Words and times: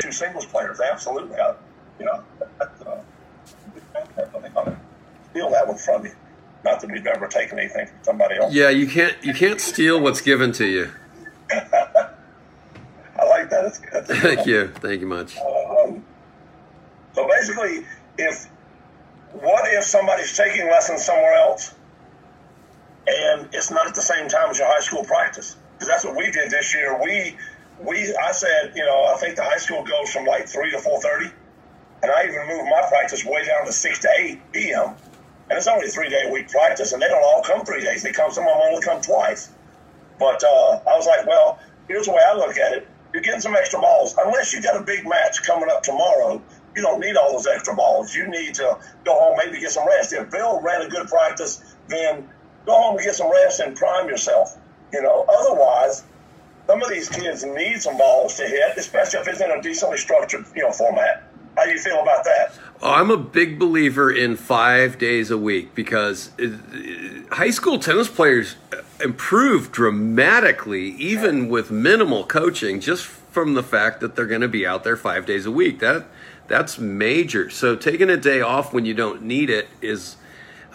two 0.00 0.12
singles 0.12 0.46
players. 0.46 0.80
Absolutely, 0.80 1.36
I, 1.36 1.54
you 1.98 2.06
know, 2.06 2.22
uh, 2.60 2.96
steal 5.30 5.50
that 5.50 5.66
one 5.66 5.76
from 5.76 6.04
you. 6.04 6.12
Not 6.64 6.80
that 6.80 6.90
we've 6.90 7.06
ever 7.06 7.26
taken 7.26 7.58
anything 7.58 7.86
from 7.86 7.96
somebody 8.02 8.36
else. 8.36 8.54
Yeah, 8.54 8.68
you 8.68 8.86
can't 8.86 9.16
you 9.22 9.34
can't 9.34 9.60
steal 9.60 10.00
what's 10.00 10.20
given 10.20 10.52
to 10.52 10.66
you. 10.66 10.90
I 11.50 13.24
like 13.28 13.50
that. 13.50 13.64
It's 13.66 13.78
good. 13.78 14.06
Thank 14.22 14.46
you, 14.46 14.68
thank 14.68 15.00
you 15.00 15.06
much. 15.06 15.36
Um, 15.38 16.04
so 17.14 17.28
basically, 17.28 17.84
if 18.18 18.48
what 19.32 19.64
if 19.72 19.84
somebody's 19.84 20.36
taking 20.36 20.66
lessons 20.66 21.04
somewhere 21.04 21.34
else, 21.34 21.74
and 23.06 23.48
it's 23.52 23.70
not 23.70 23.86
at 23.86 23.94
the 23.94 24.02
same 24.02 24.28
time 24.28 24.50
as 24.50 24.58
your 24.58 24.68
high 24.68 24.80
school 24.80 25.04
practice? 25.04 25.56
Because 25.74 25.88
that's 25.88 26.04
what 26.04 26.16
we 26.16 26.30
did 26.30 26.50
this 26.50 26.74
year. 26.74 27.00
We 27.02 27.36
we 27.80 28.14
I 28.16 28.32
said, 28.32 28.72
you 28.74 28.84
know, 28.84 29.04
I 29.04 29.16
think 29.16 29.36
the 29.36 29.44
high 29.44 29.58
school 29.58 29.82
goes 29.84 30.10
from 30.12 30.26
like 30.26 30.48
three 30.48 30.70
to 30.70 30.78
four 30.78 31.00
thirty, 31.00 31.30
and 32.02 32.12
I 32.12 32.24
even 32.24 32.46
moved 32.48 32.68
my 32.70 32.82
practice 32.88 33.24
way 33.24 33.44
down 33.44 33.66
to 33.66 33.72
six 33.72 33.98
to 34.00 34.08
eight 34.18 34.40
p.m. 34.52 34.94
And 35.50 35.58
it's 35.58 35.66
only 35.66 35.88
three 35.88 36.08
day 36.08 36.24
a 36.28 36.32
week 36.32 36.48
practice, 36.48 36.92
and 36.92 37.02
they 37.02 37.08
don't 37.08 37.22
all 37.22 37.42
come 37.42 37.64
three 37.64 37.82
days. 37.82 38.02
They 38.02 38.12
come 38.12 38.30
some 38.30 38.44
of 38.44 38.54
them 38.54 38.62
only 38.64 38.82
come 38.82 39.00
twice. 39.00 39.50
But 40.18 40.42
uh, 40.44 40.80
I 40.86 40.96
was 40.96 41.06
like, 41.06 41.26
well, 41.26 41.58
here's 41.88 42.06
the 42.06 42.12
way 42.12 42.22
I 42.24 42.34
look 42.34 42.56
at 42.56 42.72
it. 42.72 42.88
You're 43.12 43.22
getting 43.22 43.40
some 43.40 43.54
extra 43.54 43.80
balls. 43.80 44.14
Unless 44.24 44.52
you 44.54 44.62
got 44.62 44.80
a 44.80 44.84
big 44.84 45.06
match 45.06 45.42
coming 45.42 45.68
up 45.70 45.82
tomorrow, 45.82 46.40
you 46.74 46.82
don't 46.82 47.00
need 47.00 47.16
all 47.16 47.32
those 47.32 47.46
extra 47.46 47.74
balls. 47.74 48.14
You 48.14 48.28
need 48.28 48.54
to 48.54 48.78
go 49.04 49.18
home, 49.18 49.36
maybe 49.36 49.60
get 49.60 49.72
some 49.72 49.86
rest. 49.86 50.12
If 50.12 50.30
Bill 50.30 50.60
ran 50.60 50.82
a 50.82 50.88
good 50.88 51.08
practice, 51.08 51.76
then 51.88 52.30
go 52.64 52.72
home 52.72 52.96
and 52.96 53.04
get 53.04 53.14
some 53.14 53.30
rest 53.30 53.60
and 53.60 53.76
prime 53.76 54.08
yourself. 54.08 54.56
You 54.92 55.02
know, 55.02 55.26
otherwise, 55.28 56.04
some 56.66 56.82
of 56.82 56.88
these 56.90 57.08
kids 57.08 57.44
need 57.44 57.80
some 57.80 57.96
balls 57.98 58.36
to 58.36 58.44
hit, 58.44 58.76
especially 58.76 59.20
if 59.20 59.28
it's 59.28 59.40
in 59.40 59.50
a 59.50 59.60
decently 59.60 59.98
structured, 59.98 60.44
you 60.54 60.62
know, 60.62 60.72
format. 60.72 61.24
How 61.56 61.64
do 61.64 61.70
you 61.70 61.78
feel 61.78 62.00
about 62.00 62.24
that? 62.24 62.54
I'm 62.82 63.10
a 63.10 63.16
big 63.16 63.58
believer 63.58 64.10
in 64.10 64.36
five 64.36 64.98
days 64.98 65.30
a 65.30 65.38
week 65.38 65.74
because 65.74 66.30
it, 66.38 66.58
high 67.30 67.50
school 67.50 67.78
tennis 67.78 68.08
players 68.08 68.56
improve 69.02 69.70
dramatically, 69.70 70.88
even 70.92 71.48
with 71.48 71.70
minimal 71.70 72.24
coaching, 72.24 72.80
just 72.80 73.04
from 73.04 73.54
the 73.54 73.62
fact 73.62 74.00
that 74.00 74.16
they're 74.16 74.26
going 74.26 74.40
to 74.40 74.48
be 74.48 74.66
out 74.66 74.82
there 74.84 74.96
five 74.96 75.26
days 75.26 75.46
a 75.46 75.50
week. 75.50 75.78
That 75.80 76.06
that's 76.48 76.78
major. 76.78 77.50
So 77.50 77.76
taking 77.76 78.10
a 78.10 78.16
day 78.16 78.40
off 78.40 78.72
when 78.72 78.84
you 78.84 78.94
don't 78.94 79.22
need 79.22 79.50
it 79.50 79.68
is 79.80 80.16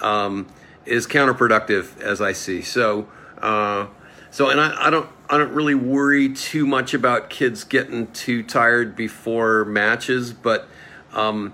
um, 0.02 0.48
is 0.86 1.08
counterproductive, 1.08 2.00
as 2.00 2.22
I 2.22 2.34
see. 2.34 2.62
So 2.62 3.10
uh, 3.42 3.88
so 4.32 4.50
and 4.50 4.62
I, 4.62 4.88
I 4.88 4.90
don't 4.90 5.10
I 5.30 5.38
don't 5.38 5.54
really 5.54 5.76
worry 5.76 6.30
too 6.34 6.66
much 6.66 6.94
about 6.94 7.30
kids 7.30 7.66
getting 7.66 8.08
too 8.14 8.44
tired 8.44 8.96
before 8.96 9.66
matches, 9.66 10.32
but 10.32 10.68
um, 11.14 11.54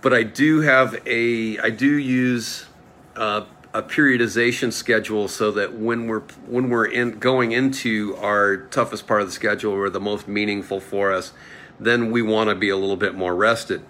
but 0.00 0.14
I 0.14 0.22
do 0.22 0.60
have 0.60 0.96
a 1.06 1.58
I 1.58 1.68
do 1.68 1.94
use 1.94 2.66
uh, 3.14 3.44
a 3.74 3.82
periodization 3.82 4.72
schedule 4.72 5.28
so 5.28 5.50
that 5.52 5.74
when 5.74 6.06
we're 6.06 6.22
when 6.46 6.70
we're 6.70 6.86
in 6.86 7.18
going 7.18 7.52
into 7.52 8.16
our 8.16 8.56
toughest 8.56 9.06
part 9.06 9.20
of 9.20 9.28
the 9.28 9.32
schedule 9.32 9.72
or 9.72 9.90
the 9.90 10.00
most 10.00 10.26
meaningful 10.26 10.80
for 10.80 11.12
us, 11.12 11.32
then 11.78 12.10
we 12.10 12.22
want 12.22 12.48
to 12.48 12.54
be 12.54 12.70
a 12.70 12.76
little 12.76 12.96
bit 12.96 13.14
more 13.14 13.34
rested. 13.34 13.82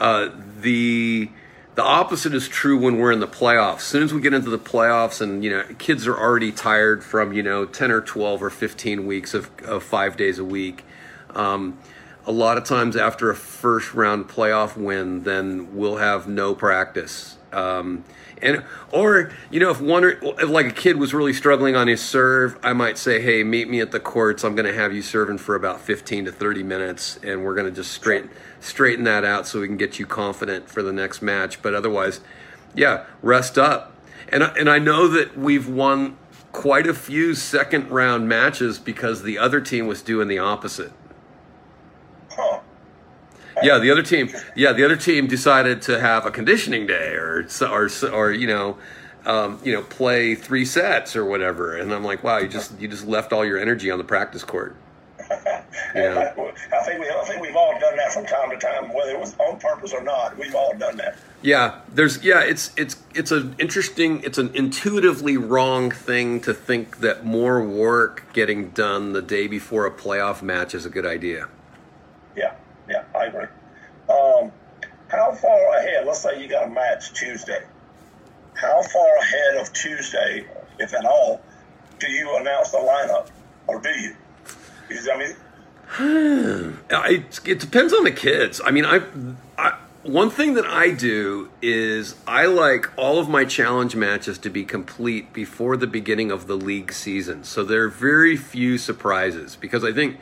Uh, 0.00 0.30
the 0.60 1.30
the 1.78 1.84
opposite 1.84 2.34
is 2.34 2.48
true 2.48 2.76
when 2.76 2.98
we're 2.98 3.12
in 3.12 3.20
the 3.20 3.28
playoffs. 3.28 3.76
As 3.76 3.82
soon 3.84 4.02
as 4.02 4.12
we 4.12 4.20
get 4.20 4.34
into 4.34 4.50
the 4.50 4.58
playoffs, 4.58 5.20
and 5.20 5.44
you 5.44 5.50
know, 5.50 5.62
kids 5.78 6.08
are 6.08 6.18
already 6.18 6.50
tired 6.50 7.04
from 7.04 7.32
you 7.32 7.40
know 7.40 7.66
ten 7.66 7.92
or 7.92 8.00
twelve 8.00 8.42
or 8.42 8.50
fifteen 8.50 9.06
weeks 9.06 9.32
of, 9.32 9.48
of 9.62 9.84
five 9.84 10.16
days 10.16 10.40
a 10.40 10.44
week. 10.44 10.84
Um, 11.36 11.78
a 12.26 12.32
lot 12.32 12.58
of 12.58 12.64
times 12.64 12.96
after 12.96 13.30
a 13.30 13.36
first 13.36 13.94
round 13.94 14.28
playoff 14.28 14.76
win, 14.76 15.22
then 15.22 15.76
we'll 15.76 15.98
have 15.98 16.26
no 16.26 16.52
practice. 16.52 17.37
Um, 17.52 18.04
and 18.42 18.64
or 18.92 19.32
you 19.50 19.60
know 19.60 19.70
if 19.70 19.80
one 19.80 20.04
or, 20.04 20.10
if 20.10 20.48
like 20.48 20.66
a 20.66 20.72
kid 20.72 20.96
was 20.96 21.12
really 21.14 21.32
struggling 21.32 21.76
on 21.76 21.88
his 21.88 22.00
serve, 22.00 22.58
I 22.62 22.72
might 22.72 22.98
say, 22.98 23.20
hey, 23.20 23.42
meet 23.42 23.68
me 23.68 23.80
at 23.80 23.90
the 23.90 24.00
courts. 24.00 24.44
I'm 24.44 24.54
going 24.54 24.66
to 24.66 24.74
have 24.74 24.92
you 24.92 25.02
serving 25.02 25.38
for 25.38 25.54
about 25.54 25.80
15 25.80 26.26
to 26.26 26.32
30 26.32 26.62
minutes, 26.62 27.18
and 27.22 27.44
we're 27.44 27.54
going 27.54 27.66
to 27.66 27.72
just 27.72 27.92
straighten 27.92 28.30
straighten 28.60 29.04
that 29.04 29.24
out 29.24 29.46
so 29.46 29.60
we 29.60 29.66
can 29.66 29.76
get 29.76 29.98
you 29.98 30.06
confident 30.06 30.68
for 30.68 30.82
the 30.82 30.92
next 30.92 31.22
match. 31.22 31.62
But 31.62 31.74
otherwise, 31.74 32.20
yeah, 32.74 33.04
rest 33.22 33.58
up. 33.58 33.94
And 34.28 34.42
and 34.42 34.68
I 34.68 34.78
know 34.78 35.08
that 35.08 35.36
we've 35.36 35.68
won 35.68 36.16
quite 36.52 36.86
a 36.86 36.94
few 36.94 37.34
second 37.34 37.90
round 37.90 38.28
matches 38.28 38.78
because 38.78 39.22
the 39.22 39.38
other 39.38 39.60
team 39.60 39.86
was 39.86 40.02
doing 40.02 40.28
the 40.28 40.38
opposite. 40.38 40.92
Yeah, 43.62 43.78
the 43.78 43.90
other 43.90 44.02
team. 44.02 44.30
Yeah, 44.54 44.72
the 44.72 44.84
other 44.84 44.96
team 44.96 45.26
decided 45.26 45.82
to 45.82 46.00
have 46.00 46.26
a 46.26 46.30
conditioning 46.30 46.86
day, 46.86 47.12
or 47.14 47.46
or 47.62 47.88
or 48.12 48.32
you 48.32 48.46
know, 48.46 48.78
um, 49.26 49.60
you 49.64 49.72
know, 49.72 49.82
play 49.82 50.34
three 50.34 50.64
sets 50.64 51.16
or 51.16 51.24
whatever. 51.24 51.76
And 51.76 51.92
I'm 51.92 52.04
like, 52.04 52.22
wow, 52.22 52.38
you 52.38 52.48
just 52.48 52.78
you 52.80 52.88
just 52.88 53.06
left 53.06 53.32
all 53.32 53.44
your 53.44 53.58
energy 53.58 53.90
on 53.90 53.98
the 53.98 54.04
practice 54.04 54.44
court. 54.44 54.76
Yeah. 55.94 56.32
I 56.72 56.84
think 56.84 57.00
we 57.00 57.08
I 57.08 57.24
think 57.24 57.40
we've 57.40 57.56
all 57.56 57.78
done 57.78 57.96
that 57.96 58.12
from 58.12 58.26
time 58.26 58.50
to 58.50 58.56
time, 58.56 58.92
whether 58.92 59.12
it 59.12 59.18
was 59.18 59.34
on 59.38 59.58
purpose 59.58 59.92
or 59.92 60.02
not. 60.02 60.36
We've 60.36 60.54
all 60.54 60.76
done 60.76 60.96
that. 60.98 61.16
Yeah, 61.42 61.80
there's 61.94 62.22
yeah, 62.24 62.40
it's 62.40 62.72
it's 62.76 62.96
it's 63.14 63.30
an 63.30 63.54
interesting, 63.58 64.22
it's 64.22 64.38
an 64.38 64.50
intuitively 64.54 65.36
wrong 65.36 65.90
thing 65.90 66.40
to 66.42 66.52
think 66.52 66.98
that 66.98 67.24
more 67.24 67.62
work 67.62 68.24
getting 68.32 68.70
done 68.70 69.12
the 69.12 69.22
day 69.22 69.46
before 69.46 69.86
a 69.86 69.90
playoff 69.90 70.42
match 70.42 70.74
is 70.74 70.84
a 70.84 70.90
good 70.90 71.06
idea. 71.06 71.48
Yeah, 72.36 72.54
yeah, 72.88 73.04
I 73.14 73.26
agree. 73.26 73.46
Um, 74.08 74.52
how 75.08 75.32
far 75.32 75.76
ahead? 75.78 76.06
Let's 76.06 76.20
say 76.20 76.40
you 76.40 76.48
got 76.48 76.66
a 76.66 76.70
match 76.70 77.12
Tuesday. 77.14 77.62
How 78.54 78.82
far 78.82 79.16
ahead 79.16 79.56
of 79.60 79.72
Tuesday, 79.72 80.44
if 80.78 80.94
at 80.94 81.04
all, 81.04 81.40
do 81.98 82.10
you 82.10 82.36
announce 82.36 82.70
the 82.70 82.78
lineup, 82.78 83.28
or 83.66 83.80
do 83.80 83.88
you? 83.88 84.16
You 84.90 84.96
see 84.96 85.10
what 85.10 85.16
I 85.16 85.26
mean? 85.26 86.78
it, 86.90 87.40
it 87.46 87.60
depends 87.60 87.92
on 87.92 88.04
the 88.04 88.10
kids. 88.10 88.60
I 88.64 88.70
mean, 88.70 88.84
I, 88.84 89.02
I 89.56 89.78
one 90.02 90.30
thing 90.30 90.54
that 90.54 90.66
I 90.66 90.90
do 90.90 91.50
is 91.60 92.14
I 92.26 92.46
like 92.46 92.90
all 92.96 93.18
of 93.18 93.28
my 93.28 93.44
challenge 93.44 93.96
matches 93.96 94.38
to 94.38 94.50
be 94.50 94.64
complete 94.64 95.32
before 95.32 95.76
the 95.76 95.86
beginning 95.86 96.30
of 96.30 96.46
the 96.46 96.56
league 96.56 96.92
season. 96.92 97.44
So 97.44 97.64
there 97.64 97.84
are 97.84 97.88
very 97.88 98.36
few 98.36 98.78
surprises 98.78 99.56
because 99.56 99.84
I 99.84 99.92
think 99.92 100.18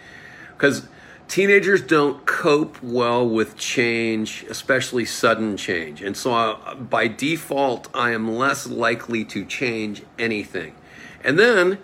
because 0.56 0.88
teenagers 1.28 1.82
don't 1.82 2.24
cope 2.26 2.82
well 2.82 3.28
with 3.28 3.56
change, 3.56 4.44
especially 4.48 5.04
sudden 5.04 5.56
change. 5.56 6.02
And 6.02 6.16
so 6.16 6.34
uh, 6.34 6.74
by 6.74 7.08
default, 7.08 7.88
I 7.94 8.10
am 8.10 8.36
less 8.36 8.66
likely 8.66 9.24
to 9.26 9.44
change 9.44 10.02
anything. 10.18 10.74
And 11.22 11.38
then 11.38 11.78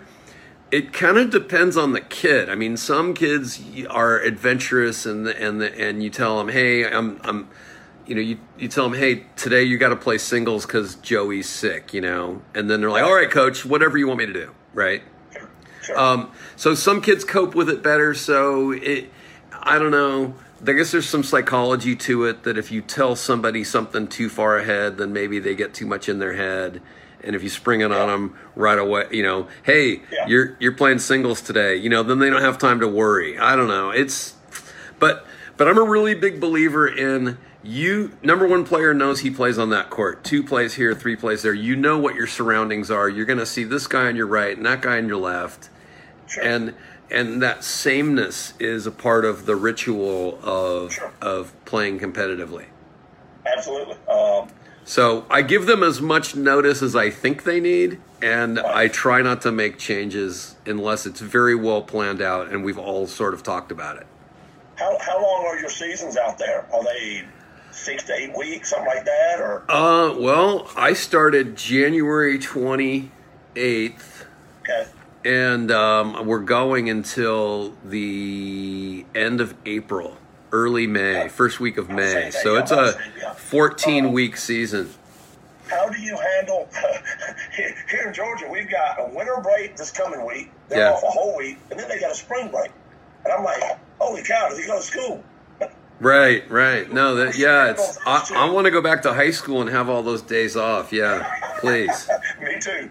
it 0.71 0.91
kind 0.91 1.17
of 1.17 1.29
depends 1.29 1.77
on 1.77 1.93
the 1.93 2.01
kid. 2.01 2.49
I 2.49 2.55
mean, 2.55 2.77
some 2.77 3.13
kids 3.13 3.61
are 3.89 4.19
adventurous, 4.19 5.05
and 5.05 5.27
and 5.27 5.61
and 5.61 6.01
you 6.01 6.09
tell 6.09 6.37
them, 6.37 6.49
"Hey, 6.49 6.85
I'm 6.85 7.19
I'm." 7.23 7.49
You 8.05 8.15
know, 8.15 8.21
you, 8.21 8.37
you 8.57 8.67
tell 8.67 8.89
them, 8.89 8.99
hey, 8.99 9.27
today 9.37 9.63
you 9.63 9.77
got 9.77 9.87
to 9.87 9.95
play 9.95 10.17
singles 10.17 10.65
because 10.65 10.95
Joey's 10.95 11.47
sick, 11.47 11.93
you 11.93 12.01
know? 12.01 12.41
And 12.53 12.69
then 12.69 12.81
they're 12.81 12.89
like, 12.89 13.01
all 13.01 13.15
right, 13.15 13.31
coach, 13.31 13.63
whatever 13.63 13.97
you 13.97 14.07
want 14.07 14.19
me 14.19 14.25
to 14.25 14.33
do, 14.33 14.51
right? 14.73 15.01
Sure. 15.83 15.97
Um, 15.97 16.31
so 16.57 16.75
some 16.75 17.01
kids 17.01 17.23
cope 17.23 17.55
with 17.55 17.69
it 17.69 17.81
better. 17.81 18.13
So 18.13 18.71
it, 18.71 19.09
I 19.63 19.79
don't 19.79 19.91
know. 19.91 20.35
I 20.65 20.71
guess 20.73 20.91
there's 20.91 21.09
some 21.09 21.23
psychology 21.23 21.95
to 21.95 22.25
it 22.25 22.43
that 22.43 22.57
if 22.57 22.71
you 22.71 22.81
tell 22.81 23.15
somebody 23.15 23.63
something 23.63 24.07
too 24.07 24.29
far 24.29 24.57
ahead, 24.57 24.97
then 24.97 25.11
maybe 25.11 25.39
they 25.39 25.55
get 25.55 25.73
too 25.73 25.85
much 25.85 26.07
in 26.07 26.19
their 26.19 26.33
head. 26.33 26.81
And 27.23 27.35
if 27.35 27.43
you 27.43 27.49
spring 27.49 27.81
it 27.81 27.91
on 27.91 28.07
them 28.09 28.35
right 28.55 28.77
away, 28.77 29.07
you 29.11 29.23
know, 29.23 29.47
hey, 29.63 30.01
Yeah. 30.11 30.27
you're 30.27 30.57
you're 30.59 30.73
playing 30.73 30.99
singles 30.99 31.41
today, 31.41 31.75
you 31.77 31.89
know, 31.89 32.03
then 32.03 32.19
they 32.19 32.29
don't 32.29 32.41
have 32.41 32.57
time 32.57 32.79
to 32.81 32.87
worry. 32.87 33.37
I 33.39 33.55
don't 33.55 33.67
know. 33.69 33.91
It's, 33.91 34.33
but 34.99 35.25
but 35.57 35.67
I'm 35.67 35.77
a 35.77 35.83
really 35.83 36.15
big 36.15 36.39
believer 36.41 36.87
in 36.87 37.37
you. 37.61 38.11
Number 38.21 38.45
one 38.45 38.65
player 38.65 38.93
knows 38.93 39.21
he 39.21 39.29
plays 39.29 39.57
on 39.57 39.69
that 39.69 39.89
court. 39.89 40.23
Two 40.25 40.43
plays 40.43 40.73
here, 40.73 40.93
three 40.93 41.15
plays 41.15 41.41
there. 41.43 41.53
You 41.53 41.75
know 41.77 41.97
what 41.97 42.15
your 42.15 42.27
surroundings 42.27 42.91
are. 42.91 43.07
You're 43.07 43.25
going 43.25 43.39
to 43.39 43.45
see 43.45 43.63
this 43.63 43.87
guy 43.87 44.07
on 44.07 44.15
your 44.17 44.27
right 44.27 44.55
and 44.57 44.65
that 44.65 44.81
guy 44.81 44.97
on 44.97 45.07
your 45.07 45.17
left 45.17 45.69
Sure. 46.27 46.43
and 46.43 46.73
and 47.13 47.41
that 47.41 47.63
sameness 47.63 48.53
is 48.59 48.85
a 48.87 48.91
part 48.91 49.23
of 49.23 49.45
the 49.45 49.55
ritual 49.55 50.39
of 50.43 50.91
Sure. 50.93 51.11
of 51.21 51.53
playing 51.65 51.99
competitively. 51.99 52.65
Absolutely. 53.45 53.95
Um, 54.09 54.47
So 54.85 55.25
I 55.29 55.43
give 55.43 55.65
them 55.65 55.81
as 55.81 56.01
much 56.01 56.35
notice 56.35 56.81
as 56.81 56.93
I 56.93 57.09
think 57.09 57.43
they 57.43 57.61
need, 57.61 58.01
and 58.21 58.59
I 58.59 58.89
try 58.89 59.21
not 59.21 59.41
to 59.43 59.51
make 59.51 59.77
changes 59.77 60.55
unless 60.65 61.05
it's 61.05 61.21
very 61.21 61.55
well 61.55 61.81
planned 61.81 62.21
out 62.21 62.49
and 62.49 62.65
we've 62.65 62.77
all 62.77 63.07
sort 63.07 63.33
of 63.33 63.43
talked 63.43 63.71
about 63.71 63.95
it. 63.97 64.07
how, 64.75 64.97
how 64.99 65.21
long 65.21 65.45
are 65.45 65.57
your 65.59 65.69
seasons 65.69 66.17
out 66.17 66.37
there? 66.37 66.65
Are 66.73 66.83
they 66.83 67.23
six 67.71 68.03
to 68.03 68.13
eight 68.13 68.35
weeks, 68.37 68.71
something 68.71 68.87
like 68.87 69.05
that? 69.05 69.39
Or 69.39 69.63
Uh, 69.69 70.15
well, 70.19 70.67
I 70.75 70.93
started 70.93 71.55
January 71.55 72.37
twenty 72.39 73.11
eighth, 73.55 74.25
okay, 74.63 74.87
and 75.25 75.71
um, 75.71 76.25
we're 76.25 76.39
going 76.39 76.89
until 76.89 77.73
the 77.83 79.05
end 79.15 79.41
of 79.41 79.55
April. 79.65 80.17
early 80.51 80.85
May, 80.85 81.29
first 81.29 81.59
week 81.59 81.77
of 81.77 81.89
May. 81.89 82.29
So 82.29 82.57
it's 82.57 82.71
a 82.71 82.93
14 83.35 84.11
week 84.11 84.37
season. 84.37 84.93
How 85.67 85.89
do 85.89 85.99
you 85.99 86.17
handle 86.35 86.69
here 87.55 88.07
in 88.07 88.13
Georgia? 88.13 88.47
We've 88.51 88.69
got 88.69 88.99
a 88.99 89.05
winter 89.13 89.37
break 89.41 89.75
this 89.75 89.91
coming 89.91 90.25
week. 90.25 90.51
They're 90.69 90.79
yeah. 90.79 90.91
off 90.93 91.03
a 91.03 91.07
whole 91.07 91.35
week, 91.37 91.57
and 91.71 91.79
then 91.79 91.89
they 91.89 91.99
got 91.99 92.11
a 92.11 92.15
spring 92.15 92.49
break. 92.49 92.71
And 93.23 93.33
I'm 93.33 93.43
like, 93.43 93.63
holy 93.99 94.23
cow! 94.23 94.49
Do 94.49 94.57
you 94.57 94.67
go 94.67 94.77
to 94.77 94.85
school? 94.85 95.23
Right, 95.99 96.49
right. 96.51 96.91
No, 96.91 97.15
that 97.15 97.37
yeah. 97.37 97.71
It's 97.71 97.97
I, 98.05 98.27
I 98.35 98.49
want 98.49 98.65
to 98.65 98.71
go 98.71 98.81
back 98.81 99.01
to 99.03 99.13
high 99.13 99.31
school 99.31 99.61
and 99.61 99.69
have 99.69 99.89
all 99.89 100.03
those 100.03 100.21
days 100.21 100.57
off. 100.57 100.91
Yeah, 100.91 101.25
please. 101.59 102.09
Me 102.41 102.59
too. 102.59 102.89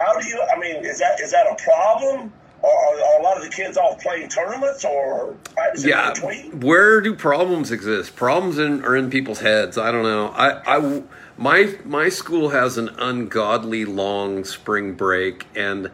How 0.00 0.18
do 0.18 0.26
you? 0.26 0.42
I 0.54 0.58
mean, 0.58 0.84
is 0.84 0.98
that 0.98 1.20
is 1.20 1.30
that 1.32 1.46
a 1.46 1.62
problem? 1.62 2.32
Or 2.62 2.70
are, 2.70 3.20
a 3.20 3.22
lot 3.22 3.36
of 3.36 3.44
the 3.44 3.50
kids 3.50 3.76
off 3.76 4.00
playing 4.00 4.28
tournaments 4.28 4.84
or 4.84 5.36
yeah, 5.78 6.14
Where 6.54 7.00
do 7.00 7.14
problems 7.14 7.70
exist? 7.70 8.16
Problems 8.16 8.58
in, 8.58 8.82
are 8.82 8.96
in 8.96 9.10
people's 9.10 9.40
heads. 9.40 9.76
I 9.76 9.92
don't 9.92 10.02
know. 10.02 10.28
I, 10.28 10.76
I 10.78 11.02
my 11.36 11.76
my 11.84 12.08
school 12.08 12.50
has 12.50 12.78
an 12.78 12.88
ungodly 12.98 13.84
long 13.84 14.44
spring 14.44 14.94
break, 14.94 15.46
and 15.54 15.90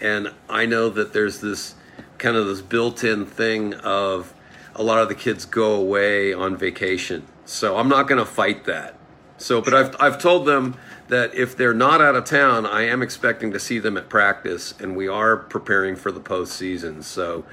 and 0.00 0.32
I 0.48 0.66
know 0.66 0.88
that 0.88 1.12
there's 1.12 1.40
this 1.40 1.74
kind 2.18 2.36
of 2.36 2.46
this 2.46 2.62
built-in 2.62 3.26
thing 3.26 3.74
of 3.74 4.32
a 4.74 4.82
lot 4.82 4.98
of 4.98 5.08
the 5.08 5.14
kids 5.14 5.44
go 5.44 5.74
away 5.74 6.32
on 6.32 6.56
vacation. 6.56 7.24
So 7.44 7.76
I'm 7.76 7.88
not 7.88 8.08
going 8.08 8.18
to 8.18 8.26
fight 8.26 8.64
that. 8.64 8.94
So, 9.38 9.60
but 9.60 9.74
I've 9.74 9.94
I've 10.00 10.18
told 10.20 10.46
them 10.46 10.76
that 11.08 11.34
if 11.34 11.56
they're 11.56 11.74
not 11.74 12.00
out 12.00 12.16
of 12.16 12.24
town, 12.24 12.66
I 12.66 12.82
am 12.82 13.02
expecting 13.02 13.52
to 13.52 13.60
see 13.60 13.78
them 13.78 13.96
at 13.96 14.08
practice, 14.08 14.74
and 14.80 14.96
we 14.96 15.08
are 15.08 15.36
preparing 15.36 15.96
for 15.96 16.10
the 16.10 16.20
postseason. 16.20 17.02
So, 17.02 17.44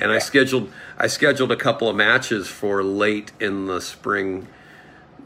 and 0.00 0.12
I 0.12 0.18
scheduled 0.18 0.70
I 0.98 1.06
scheduled 1.06 1.52
a 1.52 1.56
couple 1.56 1.88
of 1.88 1.96
matches 1.96 2.48
for 2.48 2.82
late 2.82 3.32
in 3.40 3.66
the 3.66 3.80
spring 3.80 4.48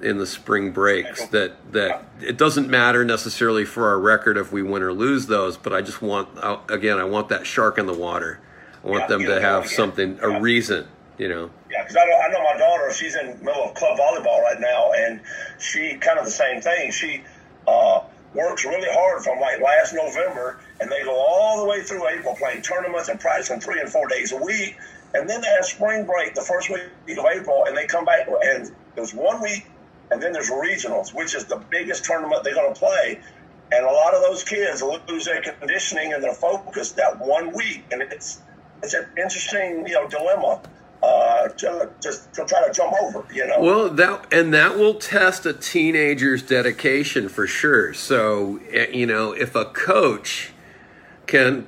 in 0.03 0.19
the 0.19 0.27
spring 0.27 0.71
breaks 0.73 1.27
that 1.29 1.73
that 1.73 2.05
it 2.21 2.37
doesn't 2.37 2.69
matter 2.69 3.05
necessarily 3.05 3.65
for 3.65 3.89
our 3.89 3.99
record 3.99 4.37
if 4.37 4.53
we 4.53 4.61
win 4.61 4.83
or 4.83 4.93
lose 4.93 5.27
those 5.27 5.57
but 5.57 5.73
i 5.73 5.81
just 5.81 6.03
want 6.03 6.29
again 6.69 6.99
i 6.99 7.05
want 7.05 7.29
that 7.29 7.47
shark 7.47 7.79
in 7.79 7.87
the 7.87 7.95
water. 7.95 8.41
I 8.83 8.89
want 8.89 9.09
them 9.09 9.25
to 9.25 9.41
have 9.41 9.67
something 9.67 10.19
a 10.21 10.41
reason 10.41 10.89
you 11.17 11.29
know? 11.29 11.49
Yeah 11.71 11.83
because 11.83 11.97
I, 11.97 12.01
I 12.01 12.29
know 12.33 12.43
my 12.43 12.59
daughter 12.59 12.93
she's 12.93 13.15
in 13.15 13.39
the 13.39 13.45
middle 13.45 13.65
of 13.65 13.75
club 13.75 13.99
volleyball 13.99 14.43
right 14.43 14.61
now 14.61 14.93
and 14.93 15.21
she 15.59 15.95
kind 15.95 16.19
of 16.19 16.25
the 16.25 16.31
same 16.31 16.61
thing. 16.61 16.91
She 16.91 17.23
uh, 17.67 18.03
works 18.35 18.65
really 18.65 18.89
hard 18.91 19.23
from 19.23 19.41
like 19.41 19.61
last 19.61 19.95
November, 19.95 20.59
and 20.81 20.91
they 20.91 21.03
go 21.05 21.15
all 21.15 21.63
the 21.63 21.69
way 21.69 21.83
through 21.83 22.09
April 22.09 22.35
playing 22.35 22.63
tournaments 22.63 23.09
and 23.09 23.19
practicing 23.21 23.61
three 23.61 23.81
and 23.81 23.89
four 23.89 24.09
days 24.09 24.33
a 24.33 24.37
week. 24.37 24.77
And 25.15 25.31
then 25.31 25.41
they 25.41 25.49
have 25.49 25.65
spring 25.65 26.05
break 26.05 26.35
the 26.35 26.43
first 26.43 26.69
week 26.69 27.19
of 27.19 27.25
April, 27.25 27.65
and 27.67 27.77
they 27.77 27.87
come 27.87 28.05
back 28.05 28.27
and 28.27 28.73
there's 28.97 29.15
one 29.15 29.41
week, 29.41 29.67
and 30.11 30.21
then 30.21 30.33
there's 30.33 30.51
regionals, 30.51 31.15
which 31.15 31.35
is 31.35 31.45
the 31.45 31.63
biggest 31.71 32.05
tournament 32.05 32.43
they're 32.43 32.55
going 32.55 32.75
to 32.75 32.79
play. 32.79 33.21
And 33.73 33.87
a 33.87 33.91
lot 33.91 34.15
of 34.15 34.23
those 34.23 34.45
kids 34.45 34.83
lose 34.83 35.25
their 35.25 35.41
conditioning 35.41 36.13
and 36.13 36.23
their 36.23 36.35
focus 36.35 36.93
that 36.93 37.19
one 37.19 37.53
week, 37.55 37.85
and 37.93 38.03
it's 38.03 38.41
it's 38.83 38.95
an 38.95 39.07
interesting 39.17 39.87
you 39.87 39.95
know 39.95 40.09
dilemma 40.09 40.61
uh, 41.05 41.49
to 41.49 41.91
just 42.01 42.33
to 42.35 42.45
try 42.45 42.67
to 42.67 42.73
jump 42.73 42.95
over, 43.03 43.27
you 43.33 43.47
know. 43.47 43.61
Well, 43.61 43.91
that 43.91 44.33
and 44.33 44.55
that 44.55 44.77
will 44.79 44.95
test 44.95 45.45
a 45.45 45.53
teenager's 45.53 46.43
dedication 46.43 47.29
for 47.29 47.47
sure. 47.47 47.93
So, 47.93 48.61
eh, 48.71 48.87
you 48.93 49.07
know, 49.07 49.33
if 49.33 49.55
a 49.55 49.67
coach 49.67 50.53
can, 51.27 51.67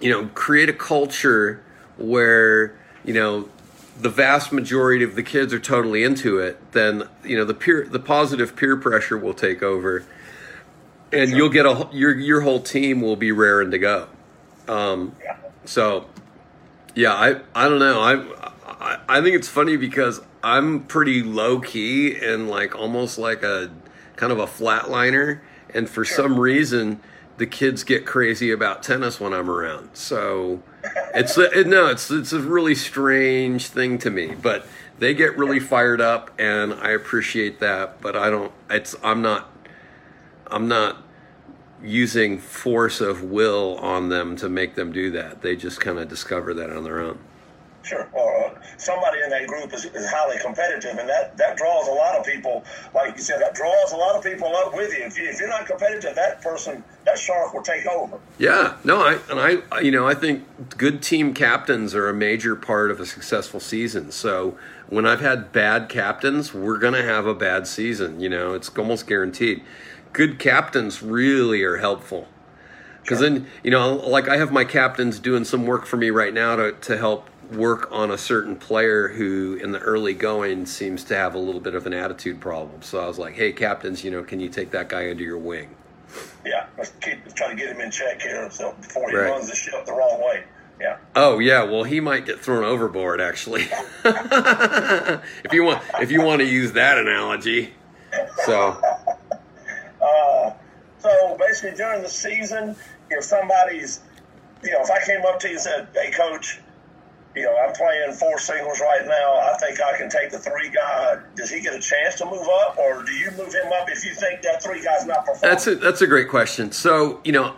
you 0.00 0.10
know, 0.10 0.26
create 0.34 0.68
a 0.68 0.72
culture 0.72 1.64
where 1.96 2.78
you 3.04 3.14
know 3.14 3.48
the 4.00 4.10
vast 4.10 4.52
majority 4.52 5.04
of 5.04 5.16
the 5.16 5.22
kids 5.22 5.52
are 5.52 5.58
totally 5.58 6.04
into 6.04 6.38
it, 6.38 6.72
then 6.72 7.02
you 7.24 7.36
know 7.36 7.44
the 7.44 7.54
peer 7.54 7.86
the 7.90 7.98
positive 7.98 8.54
peer 8.54 8.76
pressure 8.76 9.18
will 9.18 9.34
take 9.34 9.62
over, 9.62 10.04
and 11.12 11.30
sure. 11.30 11.38
you'll 11.38 11.48
get 11.48 11.66
a 11.66 11.88
your 11.92 12.16
your 12.16 12.42
whole 12.42 12.60
team 12.60 13.00
will 13.00 13.16
be 13.16 13.32
raring 13.32 13.72
to 13.72 13.78
go. 13.78 14.08
Um, 14.68 15.16
yeah. 15.22 15.36
So, 15.64 16.06
yeah, 16.94 17.12
I 17.12 17.40
I 17.54 17.68
don't 17.68 17.78
know 17.78 18.00
I 18.00 18.37
I, 18.80 18.98
I 19.08 19.20
think 19.20 19.36
it's 19.36 19.48
funny 19.48 19.76
because 19.76 20.20
I'm 20.42 20.84
pretty 20.84 21.22
low 21.22 21.60
key 21.60 22.16
and 22.16 22.48
like 22.48 22.74
almost 22.74 23.18
like 23.18 23.42
a 23.42 23.70
kind 24.16 24.32
of 24.32 24.38
a 24.38 24.46
flatliner, 24.46 25.40
and 25.74 25.88
for 25.88 26.04
some 26.04 26.38
reason 26.38 27.00
the 27.38 27.46
kids 27.46 27.84
get 27.84 28.04
crazy 28.04 28.50
about 28.50 28.82
tennis 28.82 29.20
when 29.20 29.32
I'm 29.32 29.48
around. 29.48 29.90
So 29.94 30.62
it's 31.14 31.38
it, 31.38 31.66
no, 31.66 31.86
it's 31.86 32.10
it's 32.10 32.32
a 32.32 32.40
really 32.40 32.74
strange 32.74 33.68
thing 33.68 33.98
to 33.98 34.10
me, 34.10 34.34
but 34.34 34.66
they 34.98 35.14
get 35.14 35.36
really 35.38 35.60
fired 35.60 36.00
up, 36.00 36.30
and 36.38 36.74
I 36.74 36.90
appreciate 36.90 37.60
that. 37.60 38.00
But 38.00 38.16
I 38.16 38.30
don't. 38.30 38.52
It's 38.68 38.94
I'm 39.02 39.22
not. 39.22 39.50
I'm 40.48 40.68
not 40.68 41.02
using 41.82 42.38
force 42.38 43.00
of 43.00 43.22
will 43.22 43.76
on 43.78 44.08
them 44.08 44.34
to 44.36 44.48
make 44.48 44.74
them 44.74 44.90
do 44.90 45.10
that. 45.12 45.42
They 45.42 45.54
just 45.54 45.80
kind 45.80 45.98
of 45.98 46.08
discover 46.08 46.52
that 46.54 46.70
on 46.70 46.82
their 46.82 46.98
own. 46.98 47.18
Sure. 47.82 48.08
Or 48.12 48.60
somebody 48.76 49.22
in 49.22 49.30
that 49.30 49.46
group 49.46 49.72
is, 49.72 49.86
is 49.86 50.10
highly 50.10 50.36
competitive, 50.38 50.98
and 50.98 51.08
that, 51.08 51.36
that 51.38 51.56
draws 51.56 51.88
a 51.88 51.92
lot 51.92 52.16
of 52.16 52.26
people, 52.26 52.64
like 52.94 53.16
you 53.16 53.22
said, 53.22 53.40
that 53.40 53.54
draws 53.54 53.92
a 53.92 53.96
lot 53.96 54.16
of 54.16 54.22
people 54.22 54.54
up 54.56 54.74
with 54.74 54.92
you. 54.92 55.04
If, 55.04 55.16
you. 55.16 55.28
if 55.28 55.38
you're 55.40 55.48
not 55.48 55.66
competitive, 55.66 56.14
that 56.14 56.42
person, 56.42 56.84
that 57.06 57.18
shark 57.18 57.54
will 57.54 57.62
take 57.62 57.86
over. 57.86 58.18
Yeah. 58.38 58.76
No, 58.84 59.00
I, 59.00 59.18
and 59.30 59.62
I, 59.72 59.80
you 59.80 59.90
know, 59.90 60.06
I 60.06 60.14
think 60.14 60.44
good 60.76 61.02
team 61.02 61.32
captains 61.32 61.94
are 61.94 62.08
a 62.08 62.14
major 62.14 62.56
part 62.56 62.90
of 62.90 63.00
a 63.00 63.06
successful 63.06 63.60
season. 63.60 64.10
So 64.10 64.58
when 64.88 65.06
I've 65.06 65.20
had 65.20 65.52
bad 65.52 65.88
captains, 65.88 66.52
we're 66.52 66.78
going 66.78 66.94
to 66.94 67.04
have 67.04 67.26
a 67.26 67.34
bad 67.34 67.66
season. 67.66 68.20
You 68.20 68.28
know, 68.28 68.54
it's 68.54 68.68
almost 68.76 69.06
guaranteed. 69.06 69.62
Good 70.12 70.38
captains 70.38 71.02
really 71.02 71.62
are 71.62 71.78
helpful. 71.78 72.28
Because 73.02 73.20
sure. 73.20 73.30
then, 73.30 73.46
you 73.62 73.70
know, 73.70 73.94
like 73.94 74.28
I 74.28 74.36
have 74.36 74.52
my 74.52 74.64
captains 74.64 75.18
doing 75.18 75.44
some 75.44 75.64
work 75.64 75.86
for 75.86 75.96
me 75.96 76.10
right 76.10 76.34
now 76.34 76.56
to, 76.56 76.72
to 76.72 76.98
help 76.98 77.30
work 77.52 77.88
on 77.90 78.10
a 78.10 78.18
certain 78.18 78.56
player 78.56 79.08
who 79.08 79.54
in 79.54 79.72
the 79.72 79.78
early 79.78 80.14
going 80.14 80.66
seems 80.66 81.04
to 81.04 81.16
have 81.16 81.34
a 81.34 81.38
little 81.38 81.60
bit 81.60 81.74
of 81.74 81.86
an 81.86 81.92
attitude 81.92 82.40
problem. 82.40 82.82
So 82.82 83.00
I 83.00 83.06
was 83.06 83.18
like, 83.18 83.34
hey, 83.34 83.52
captains, 83.52 84.04
you 84.04 84.10
know, 84.10 84.22
can 84.22 84.40
you 84.40 84.48
take 84.48 84.70
that 84.72 84.88
guy 84.88 85.10
under 85.10 85.22
your 85.22 85.38
wing? 85.38 85.74
Yeah, 86.44 86.66
let's 86.76 86.90
keep 87.00 87.34
trying 87.34 87.56
to 87.56 87.62
get 87.62 87.74
him 87.74 87.80
in 87.80 87.90
check 87.90 88.22
here 88.22 88.50
so 88.50 88.72
before 88.72 89.10
he 89.10 89.16
right. 89.16 89.30
runs 89.30 89.48
the 89.48 89.56
ship 89.56 89.84
the 89.84 89.92
wrong 89.92 90.20
way. 90.20 90.44
Yeah. 90.80 90.98
Oh 91.16 91.38
yeah, 91.38 91.64
well 91.64 91.82
he 91.82 92.00
might 92.00 92.24
get 92.24 92.40
thrown 92.40 92.64
overboard 92.64 93.20
actually. 93.20 93.62
if 94.04 95.52
you 95.52 95.64
want 95.64 95.82
if 96.00 96.10
you 96.10 96.22
want 96.22 96.40
to 96.40 96.46
use 96.46 96.72
that 96.72 96.98
analogy. 96.98 97.74
So 98.44 98.80
uh, 100.00 100.52
so 100.98 101.36
basically 101.38 101.76
during 101.76 102.02
the 102.02 102.08
season, 102.08 102.76
if 103.10 103.24
somebody's 103.24 104.00
you 104.62 104.72
know, 104.72 104.80
if 104.80 104.90
I 104.90 105.04
came 105.04 105.24
up 105.26 105.40
to 105.40 105.48
you 105.48 105.54
and 105.54 105.62
said, 105.62 105.88
Hey 105.94 106.12
coach, 106.12 106.60
you 107.38 107.44
know, 107.44 107.56
I'm 107.56 107.72
playing 107.72 108.12
four 108.14 108.38
singles 108.38 108.80
right 108.80 109.06
now. 109.06 109.34
I 109.36 109.56
think 109.58 109.80
I 109.80 109.96
can 109.96 110.10
take 110.10 110.30
the 110.30 110.38
three 110.38 110.70
guy. 110.70 111.18
Does 111.36 111.50
he 111.50 111.60
get 111.60 111.72
a 111.72 111.78
chance 111.78 112.16
to 112.16 112.24
move 112.24 112.46
up, 112.64 112.76
or 112.78 113.04
do 113.04 113.12
you 113.12 113.30
move 113.30 113.54
him 113.54 113.72
up 113.72 113.88
if 113.88 114.04
you 114.04 114.12
think 114.12 114.42
that 114.42 114.60
three 114.62 114.82
guy's 114.82 115.06
not 115.06 115.24
performing? 115.24 115.40
That's 115.42 115.66
a, 115.68 115.76
that's 115.76 116.02
a 116.02 116.06
great 116.08 116.28
question. 116.28 116.72
So, 116.72 117.20
you 117.22 117.30
know, 117.30 117.54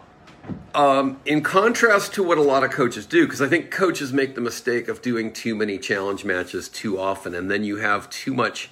um, 0.75 1.21
in 1.25 1.43
contrast 1.43 2.13
to 2.15 2.23
what 2.23 2.37
a 2.37 2.43
lot 2.43 2.63
of 2.63 2.71
coaches 2.71 3.07
do, 3.07 3.25
because 3.25 3.41
I 3.41 3.49
think 3.49 3.71
coaches 3.71 4.13
make 4.13 4.35
the 4.35 4.41
mistake 4.43 4.89
of 4.89 5.01
doing 5.01 5.33
too 5.33 5.55
many 5.55 5.79
challenge 5.79 6.25
matches 6.27 6.69
too 6.69 7.01
often, 7.01 7.35
and 7.35 7.51
then 7.51 7.65
you 7.65 7.77
have 7.77 8.11
too 8.11 8.35
much 8.35 8.71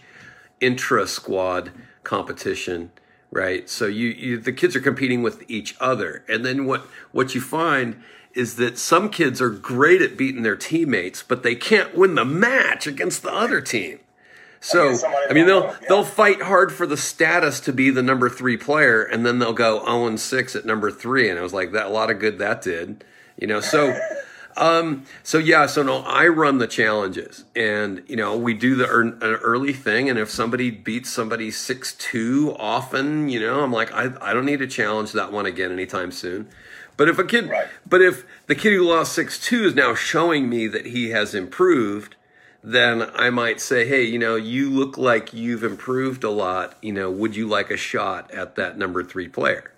intra 0.60 1.06
squad 1.06 1.72
competition, 2.04 2.90
right? 3.30 3.68
So 3.68 3.86
you, 3.86 4.08
you 4.08 4.38
the 4.38 4.52
kids 4.52 4.76
are 4.76 4.80
competing 4.80 5.22
with 5.22 5.48
each 5.48 5.74
other, 5.80 6.24
and 6.28 6.44
then 6.44 6.66
what 6.66 6.82
what 7.12 7.34
you 7.34 7.40
find 7.40 8.02
is 8.38 8.54
that 8.54 8.78
some 8.78 9.10
kids 9.10 9.40
are 9.42 9.50
great 9.50 10.00
at 10.00 10.16
beating 10.16 10.44
their 10.44 10.56
teammates, 10.56 11.24
but 11.24 11.42
they 11.42 11.56
can't 11.56 11.96
win 11.96 12.14
the 12.14 12.24
match 12.24 12.86
against 12.86 13.22
the 13.22 13.32
other 13.32 13.60
team. 13.60 13.98
So 14.60 14.96
I 15.28 15.32
mean 15.32 15.46
they'll 15.46 15.74
they'll 15.88 16.04
fight 16.04 16.42
hard 16.42 16.72
for 16.72 16.86
the 16.86 16.96
status 16.96 17.60
to 17.60 17.72
be 17.72 17.90
the 17.90 18.02
number 18.02 18.28
three 18.28 18.56
player, 18.56 19.02
and 19.02 19.26
then 19.26 19.38
they'll 19.38 19.52
go 19.52 19.78
zero 19.78 19.84
oh 19.86 20.06
and 20.06 20.18
six 20.18 20.56
at 20.56 20.64
number 20.64 20.90
three, 20.90 21.28
and 21.28 21.38
I 21.38 21.42
was 21.42 21.52
like 21.52 21.72
that 21.72 21.86
a 21.86 21.90
lot 21.90 22.10
of 22.10 22.18
good 22.18 22.38
that 22.38 22.62
did, 22.62 23.04
you 23.36 23.46
know. 23.46 23.60
So, 23.60 23.96
um, 24.56 25.04
so 25.22 25.38
yeah, 25.38 25.66
so 25.66 25.82
no, 25.82 25.98
I 25.98 26.26
run 26.26 26.58
the 26.58 26.66
challenges, 26.66 27.44
and 27.54 28.02
you 28.08 28.16
know 28.16 28.36
we 28.36 28.52
do 28.54 28.74
the 28.74 28.92
an 28.92 29.22
early 29.22 29.72
thing, 29.72 30.08
and 30.10 30.18
if 30.18 30.28
somebody 30.28 30.70
beats 30.72 31.10
somebody 31.10 31.52
six 31.52 31.94
two 31.94 32.56
often, 32.58 33.28
you 33.28 33.38
know, 33.38 33.62
I'm 33.62 33.72
like 33.72 33.92
I 33.92 34.12
I 34.20 34.32
don't 34.32 34.46
need 34.46 34.58
to 34.58 34.68
challenge 34.68 35.12
that 35.12 35.32
one 35.32 35.46
again 35.46 35.70
anytime 35.70 36.10
soon. 36.10 36.48
But 36.98 37.08
if 37.08 37.16
a 37.16 37.24
kid, 37.24 37.48
right. 37.48 37.68
but 37.88 38.02
if 38.02 38.26
the 38.48 38.56
kid 38.56 38.72
who 38.72 38.82
lost 38.82 39.12
six 39.12 39.38
two 39.38 39.64
is 39.64 39.74
now 39.74 39.94
showing 39.94 40.50
me 40.50 40.66
that 40.66 40.86
he 40.86 41.10
has 41.10 41.32
improved, 41.32 42.16
then 42.62 43.08
I 43.14 43.30
might 43.30 43.60
say, 43.60 43.86
hey, 43.86 44.02
you 44.02 44.18
know, 44.18 44.34
you 44.34 44.68
look 44.68 44.98
like 44.98 45.32
you've 45.32 45.62
improved 45.62 46.24
a 46.24 46.30
lot. 46.30 46.76
You 46.82 46.92
know, 46.92 47.08
would 47.08 47.36
you 47.36 47.46
like 47.46 47.70
a 47.70 47.76
shot 47.76 48.30
at 48.32 48.56
that 48.56 48.76
number 48.76 49.04
three 49.04 49.28
player? 49.28 49.72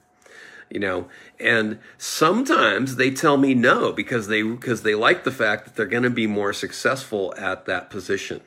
You 0.70 0.80
know, 0.80 1.08
and 1.38 1.78
sometimes 1.98 2.96
they 2.96 3.10
tell 3.10 3.36
me 3.36 3.52
no 3.52 3.92
because 3.92 4.28
they 4.28 4.42
because 4.42 4.82
they 4.82 4.94
like 4.94 5.24
the 5.24 5.30
fact 5.30 5.66
that 5.66 5.76
they're 5.76 5.84
going 5.84 6.04
to 6.04 6.10
be 6.10 6.26
more 6.26 6.54
successful 6.54 7.34
at 7.36 7.66
that 7.66 7.90
position. 7.90 8.40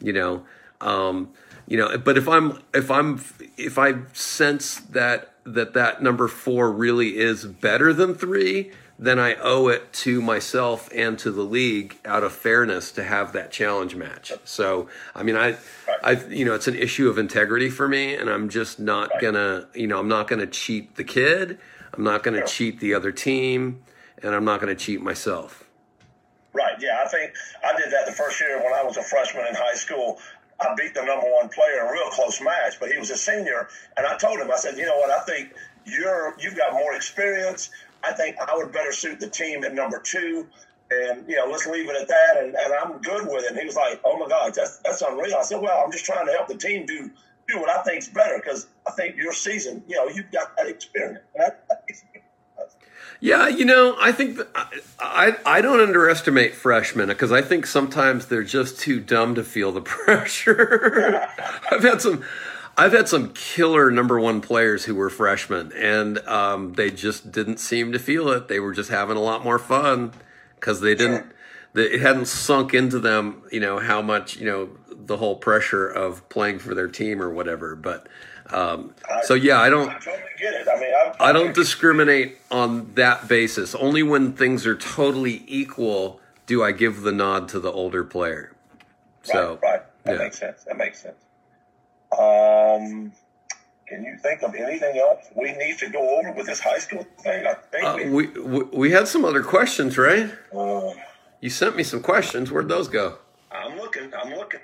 You 0.00 0.12
know, 0.12 0.44
um, 0.80 1.30
you 1.66 1.76
know. 1.76 1.98
But 1.98 2.16
if 2.16 2.28
I'm 2.28 2.62
if 2.72 2.88
I'm 2.88 3.20
if 3.56 3.78
I 3.78 3.94
sense 4.12 4.76
that 4.76 5.34
that 5.54 5.74
that 5.74 6.02
number 6.02 6.28
four 6.28 6.70
really 6.70 7.18
is 7.18 7.44
better 7.44 7.92
than 7.92 8.14
three, 8.14 8.72
then 8.98 9.18
I 9.18 9.34
owe 9.36 9.68
it 9.68 9.92
to 9.94 10.20
myself 10.20 10.88
and 10.94 11.18
to 11.20 11.30
the 11.30 11.42
league 11.42 11.96
out 12.04 12.24
of 12.24 12.32
fairness 12.32 12.90
to 12.92 13.04
have 13.04 13.32
that 13.32 13.50
challenge 13.52 13.94
match. 13.94 14.32
So, 14.44 14.88
I 15.14 15.22
mean, 15.22 15.36
I, 15.36 15.56
I, 16.02 16.12
you 16.28 16.44
know, 16.44 16.54
it's 16.54 16.66
an 16.68 16.74
issue 16.74 17.08
of 17.08 17.16
integrity 17.18 17.70
for 17.70 17.86
me, 17.88 18.14
and 18.14 18.28
I'm 18.28 18.48
just 18.48 18.80
not 18.80 19.10
Right. 19.10 19.22
gonna, 19.22 19.68
you 19.74 19.86
know, 19.86 19.98
I'm 20.00 20.08
not 20.08 20.26
gonna 20.28 20.46
cheat 20.48 20.96
the 20.96 21.04
kid. 21.04 21.58
I'm 21.94 22.02
not 22.04 22.22
gonna 22.22 22.38
Sure. 22.38 22.46
cheat 22.46 22.80
the 22.80 22.94
other 22.94 23.12
team, 23.12 23.82
and 24.22 24.34
I'm 24.34 24.44
not 24.44 24.60
gonna 24.60 24.74
cheat 24.74 25.00
myself. 25.00 25.64
Right. 26.52 26.74
Yeah, 26.80 27.02
I 27.04 27.08
think 27.08 27.32
I 27.64 27.76
did 27.76 27.92
that 27.92 28.06
the 28.06 28.12
first 28.12 28.40
year 28.40 28.56
when 28.58 28.72
I 28.72 28.82
was 28.82 28.96
a 28.96 29.02
freshman 29.02 29.46
in 29.46 29.54
high 29.54 29.74
school. 29.74 30.18
I 30.60 30.74
beat 30.76 30.94
the 30.94 31.04
number 31.04 31.26
one 31.30 31.48
player 31.48 31.80
in 31.80 31.88
a 31.88 31.92
real 31.92 32.10
close 32.10 32.40
match, 32.40 32.80
but 32.80 32.90
he 32.90 32.98
was 32.98 33.10
a 33.10 33.16
senior, 33.16 33.68
and 33.96 34.06
I 34.06 34.16
told 34.16 34.40
him, 34.40 34.50
I 34.50 34.56
said, 34.56 34.76
you 34.76 34.86
know 34.86 34.98
what? 34.98 35.10
I 35.10 35.20
think 35.20 35.52
you're 35.84 36.34
you've 36.38 36.56
got 36.56 36.72
more 36.72 36.94
experience. 36.94 37.70
I 38.02 38.12
think 38.12 38.36
I 38.38 38.56
would 38.56 38.72
better 38.72 38.92
suit 38.92 39.20
the 39.20 39.28
team 39.28 39.64
at 39.64 39.74
number 39.74 40.00
two, 40.00 40.46
and 40.90 41.28
you 41.28 41.36
know, 41.36 41.46
let's 41.46 41.66
leave 41.66 41.88
it 41.88 41.96
at 42.00 42.08
that. 42.08 42.36
And, 42.38 42.54
and 42.54 42.72
I'm 42.72 42.98
good 43.00 43.26
with 43.26 43.44
it. 43.44 43.50
And 43.50 43.58
he 43.58 43.64
was 43.66 43.76
like, 43.76 44.00
oh 44.04 44.18
my 44.18 44.28
God, 44.28 44.54
that's 44.54 44.78
that's 44.78 45.02
unreal. 45.02 45.36
I 45.36 45.42
said, 45.42 45.60
well, 45.60 45.82
I'm 45.84 45.92
just 45.92 46.04
trying 46.04 46.26
to 46.26 46.32
help 46.32 46.48
the 46.48 46.56
team 46.56 46.86
do 46.86 47.10
do 47.48 47.58
what 47.60 47.70
I 47.70 47.82
think's 47.82 48.08
better 48.08 48.38
because 48.42 48.66
I 48.86 48.90
think 48.92 49.16
your 49.16 49.32
season, 49.32 49.82
you 49.88 49.96
know, 49.96 50.08
you've 50.08 50.30
got 50.30 50.56
that 50.56 50.66
experience. 50.68 51.20
And 51.34 51.52
makes 51.88 52.04
me- 52.14 52.17
Yeah, 53.20 53.48
you 53.48 53.64
know, 53.64 53.96
I 54.00 54.12
think 54.12 54.38
I, 54.54 54.80
I 55.00 55.36
I 55.44 55.60
don't 55.60 55.80
underestimate 55.80 56.54
freshmen 56.54 57.08
because 57.08 57.32
I 57.32 57.42
think 57.42 57.66
sometimes 57.66 58.26
they're 58.26 58.44
just 58.44 58.78
too 58.78 59.00
dumb 59.00 59.34
to 59.34 59.42
feel 59.42 59.72
the 59.72 59.80
pressure. 59.82 61.28
I've 61.70 61.82
had 61.82 62.00
some, 62.00 62.22
I've 62.76 62.92
had 62.92 63.08
some 63.08 63.32
killer 63.32 63.90
number 63.90 64.20
one 64.20 64.40
players 64.40 64.84
who 64.84 64.94
were 64.94 65.10
freshmen, 65.10 65.72
and 65.72 66.18
um, 66.28 66.74
they 66.74 66.92
just 66.92 67.32
didn't 67.32 67.58
seem 67.58 67.90
to 67.90 67.98
feel 67.98 68.28
it. 68.28 68.46
They 68.46 68.60
were 68.60 68.72
just 68.72 68.90
having 68.90 69.16
a 69.16 69.22
lot 69.22 69.42
more 69.42 69.58
fun 69.58 70.12
because 70.54 70.80
they 70.80 70.94
didn't. 70.94 71.26
They, 71.72 71.84
it 71.86 72.00
hadn't 72.00 72.26
sunk 72.26 72.72
into 72.72 73.00
them, 73.00 73.42
you 73.50 73.58
know, 73.58 73.80
how 73.80 74.00
much 74.00 74.36
you 74.36 74.46
know 74.46 74.68
the 74.90 75.16
whole 75.16 75.34
pressure 75.34 75.88
of 75.88 76.28
playing 76.28 76.60
for 76.60 76.72
their 76.72 76.88
team 76.88 77.20
or 77.20 77.30
whatever. 77.30 77.74
But 77.74 78.08
um, 78.52 78.94
so 79.22 79.34
yeah, 79.34 79.60
I 79.60 79.68
don't. 79.68 79.88
I 79.88 79.98
totally. 79.98 80.22
I 80.40 80.80
mean, 80.80 80.90
I, 81.20 81.32
don't 81.32 81.54
discriminate 81.54 82.38
on 82.50 82.94
that 82.94 83.28
basis. 83.28 83.74
Only 83.74 84.02
when 84.02 84.32
things 84.32 84.66
are 84.66 84.76
totally 84.76 85.42
equal 85.46 86.20
do 86.46 86.62
I 86.62 86.72
give 86.72 87.02
the 87.02 87.12
nod 87.12 87.48
to 87.50 87.60
the 87.60 87.70
older 87.70 88.04
player. 88.04 88.52
So, 89.22 89.58
right, 89.62 89.72
right. 89.72 89.82
That 90.04 90.12
yeah. 90.12 90.18
makes 90.18 90.38
sense. 90.38 90.64
That 90.64 90.76
makes 90.76 91.02
sense. 91.02 91.16
Um, 92.12 93.12
can 93.86 94.04
you 94.04 94.16
think 94.22 94.42
of 94.42 94.54
anything 94.54 94.98
else 94.98 95.26
we 95.34 95.52
need 95.52 95.78
to 95.78 95.90
go 95.90 96.18
over 96.18 96.32
with 96.32 96.46
this 96.46 96.60
high 96.60 96.78
school 96.78 97.06
thing? 97.20 97.46
I 97.46 97.54
think 97.54 97.84
uh, 97.84 97.98
we. 98.14 98.26
we, 98.26 98.62
we 98.64 98.90
had 98.90 99.08
some 99.08 99.24
other 99.24 99.42
questions, 99.42 99.98
right? 99.98 100.30
Uh, 100.54 100.92
You 101.40 101.50
sent 101.50 101.76
me 101.76 101.82
some 101.82 102.00
questions. 102.00 102.50
Where'd 102.50 102.68
those 102.68 102.88
go? 102.88 103.18
I'm 103.50 103.76
looking. 103.76 104.12
I'm 104.14 104.34
looking. 104.34 104.60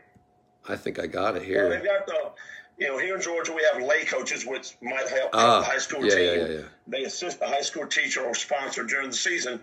I 0.69 0.77
think 0.77 0.99
I 0.99 1.07
got 1.07 1.37
it 1.37 1.41
Well, 1.41 1.71
here. 1.71 1.83
the. 2.07 2.31
You 2.79 2.89
know, 2.89 2.99
here 2.99 3.15
in 3.15 3.23
Georgia, 3.23 3.53
we 3.53 3.63
have 3.73 3.83
lay 3.83 4.05
coaches, 4.05 4.45
which 4.45 4.75
might 4.83 5.09
help 5.09 5.31
Ah, 5.33 5.61
the 5.61 5.67
high 5.67 5.79
school 5.79 6.05
yeah, 6.05 6.15
team. 6.15 6.41
yeah, 6.41 6.47
yeah. 6.57 6.63
They 6.89 7.05
assist 7.05 7.39
the 7.39 7.47
high 7.47 7.61
school 7.61 7.87
teacher 7.87 8.23
or 8.23 8.35
sponsor 8.35 8.83
during 8.85 9.11
the 9.11 9.17
season. 9.17 9.61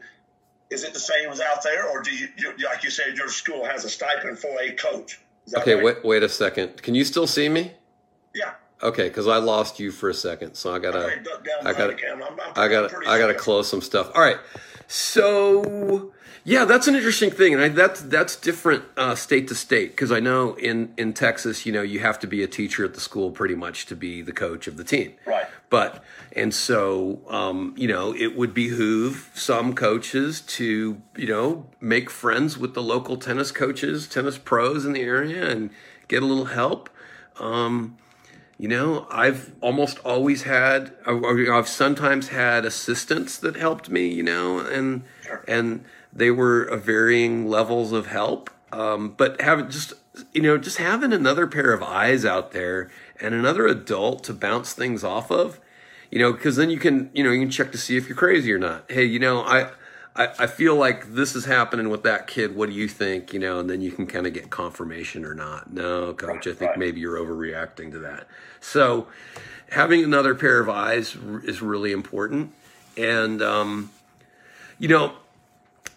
Is 0.69 0.85
it 0.85 0.93
the 0.93 0.99
same 0.99 1.29
as 1.29 1.41
out 1.41 1.61
there, 1.63 1.89
or 1.89 2.01
do 2.01 2.11
you, 2.11 2.29
you 2.37 2.53
like 2.65 2.83
you 2.83 2.89
said, 2.89 3.17
your 3.17 3.27
school 3.27 3.65
has 3.65 3.83
a 3.83 3.89
stipend 3.89 4.39
for 4.39 4.57
a 4.61 4.71
coach? 4.71 5.19
Okay, 5.53 5.75
right? 5.75 5.83
wait 5.83 6.05
wait 6.05 6.23
a 6.23 6.29
second. 6.29 6.81
Can 6.81 6.95
you 6.95 7.03
still 7.03 7.27
see 7.27 7.49
me? 7.49 7.73
Yeah. 8.33 8.53
Okay, 8.81 9.09
because 9.09 9.27
I 9.27 9.37
lost 9.37 9.79
you 9.79 9.91
for 9.91 10.09
a 10.09 10.13
second, 10.13 10.55
so 10.55 10.73
I 10.73 10.79
gotta. 10.79 10.99
Okay, 10.99 11.15
down 11.23 11.67
I 11.67 11.73
gotta- 11.73 11.97
I'm, 12.13 12.23
I'm 12.23 12.39
I 12.55 12.67
gotta, 12.69 12.97
I 13.07 13.17
got 13.19 13.27
to 13.27 13.33
close 13.35 13.67
some 13.69 13.81
stuff. 13.81 14.09
All 14.15 14.21
right. 14.21 14.37
So 14.91 16.11
yeah, 16.43 16.65
that's 16.65 16.85
an 16.89 16.95
interesting 16.95 17.31
thing, 17.31 17.53
and 17.53 17.63
I, 17.63 17.69
that's 17.69 18.01
that's 18.01 18.35
different 18.35 18.83
uh, 18.97 19.15
state 19.15 19.47
to 19.47 19.55
state 19.55 19.91
because 19.91 20.11
I 20.11 20.19
know 20.19 20.55
in 20.55 20.93
in 20.97 21.13
Texas, 21.13 21.65
you 21.65 21.71
know, 21.71 21.81
you 21.81 22.01
have 22.01 22.19
to 22.19 22.27
be 22.27 22.43
a 22.43 22.47
teacher 22.47 22.83
at 22.83 22.93
the 22.93 22.99
school 22.99 23.31
pretty 23.31 23.55
much 23.55 23.85
to 23.85 23.95
be 23.95 24.21
the 24.21 24.33
coach 24.33 24.67
of 24.67 24.75
the 24.75 24.83
team. 24.83 25.13
Right. 25.25 25.45
But 25.69 26.03
and 26.35 26.53
so 26.53 27.21
um, 27.29 27.73
you 27.77 27.87
know, 27.87 28.13
it 28.13 28.35
would 28.35 28.53
behoove 28.53 29.31
some 29.33 29.75
coaches 29.75 30.41
to 30.41 31.01
you 31.15 31.27
know 31.27 31.67
make 31.79 32.09
friends 32.09 32.57
with 32.57 32.73
the 32.73 32.83
local 32.83 33.15
tennis 33.15 33.53
coaches, 33.53 34.09
tennis 34.09 34.37
pros 34.37 34.85
in 34.85 34.91
the 34.91 35.03
area, 35.03 35.49
and 35.49 35.69
get 36.09 36.21
a 36.21 36.25
little 36.25 36.45
help. 36.45 36.89
Um, 37.39 37.97
you 38.61 38.67
know, 38.67 39.07
I've 39.09 39.53
almost 39.59 39.97
always 40.05 40.43
had, 40.43 40.93
or 41.07 41.51
I've 41.51 41.67
sometimes 41.67 42.27
had 42.27 42.63
assistants 42.63 43.39
that 43.39 43.55
helped 43.55 43.89
me. 43.89 44.05
You 44.07 44.21
know, 44.21 44.59
and 44.59 45.01
Sure. 45.25 45.43
and 45.47 45.83
they 46.13 46.29
were 46.29 46.61
of 46.61 46.83
varying 46.83 47.47
levels 47.47 47.91
of 47.91 48.05
help. 48.05 48.51
Um, 48.71 49.15
but 49.17 49.41
having 49.41 49.71
just 49.71 49.95
you 50.31 50.43
know, 50.43 50.59
just 50.59 50.77
having 50.77 51.11
another 51.11 51.47
pair 51.47 51.73
of 51.73 51.81
eyes 51.81 52.23
out 52.23 52.51
there 52.51 52.91
and 53.19 53.33
another 53.33 53.65
adult 53.65 54.23
to 54.25 54.33
bounce 54.33 54.73
things 54.73 55.03
off 55.03 55.31
of, 55.31 55.59
you 56.11 56.19
know, 56.19 56.31
because 56.31 56.55
then 56.55 56.69
you 56.69 56.77
can 56.77 57.09
you 57.15 57.23
know 57.23 57.31
you 57.31 57.39
can 57.39 57.49
check 57.49 57.71
to 57.71 57.79
see 57.79 57.97
if 57.97 58.07
you're 58.07 58.15
crazy 58.15 58.53
or 58.53 58.59
not. 58.59 58.85
Hey, 58.91 59.05
you 59.05 59.17
know, 59.17 59.41
I. 59.41 59.71
I, 60.15 60.27
I 60.39 60.47
feel 60.47 60.75
like 60.75 61.13
this 61.13 61.35
is 61.35 61.45
happening 61.45 61.89
with 61.89 62.03
that 62.03 62.27
kid. 62.27 62.55
What 62.55 62.69
do 62.69 62.75
you 62.75 62.87
think? 62.87 63.33
You 63.33 63.39
know, 63.39 63.59
and 63.59 63.69
then 63.69 63.81
you 63.81 63.91
can 63.91 64.07
kind 64.07 64.27
of 64.27 64.33
get 64.33 64.49
confirmation 64.49 65.25
or 65.25 65.33
not. 65.33 65.73
No, 65.73 66.13
coach, 66.13 66.47
I 66.47 66.53
think 66.53 66.77
maybe 66.77 66.99
you're 66.99 67.17
overreacting 67.17 67.91
to 67.91 67.99
that. 67.99 68.27
So, 68.59 69.07
having 69.71 70.03
another 70.03 70.35
pair 70.35 70.59
of 70.59 70.69
eyes 70.69 71.15
is 71.43 71.61
really 71.61 71.91
important. 71.91 72.53
And, 72.97 73.41
um, 73.41 73.91
you 74.77 74.89
know, 74.89 75.13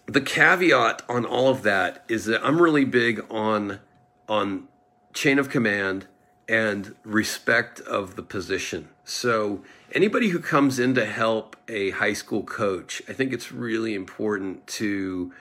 the 0.07 0.21
caveat 0.21 1.03
on 1.09 1.25
all 1.25 1.49
of 1.49 1.63
that 1.63 2.05
is 2.09 2.27
that 2.27 2.45
I'm 2.45 2.61
really 2.61 2.85
big 2.85 3.25
on 3.31 3.81
on 4.29 4.69
chain 5.13 5.39
of 5.39 5.51
command 5.51 6.07
and 6.49 6.95
respect 7.05 7.81
of 7.81 8.17
the 8.17 8.23
position. 8.23 8.89
So 9.05 9.63
anybody 9.93 10.29
who 10.29 10.39
comes 10.39 10.79
in 10.79 10.95
to 10.95 11.05
help 11.05 11.57
a 11.69 11.91
high 11.91 12.15
school 12.15 12.43
coach, 12.43 13.03
I 13.09 13.13
think 13.13 13.33
it's 13.33 13.53
really 13.53 13.95
important 13.95 14.67
to 14.69 15.33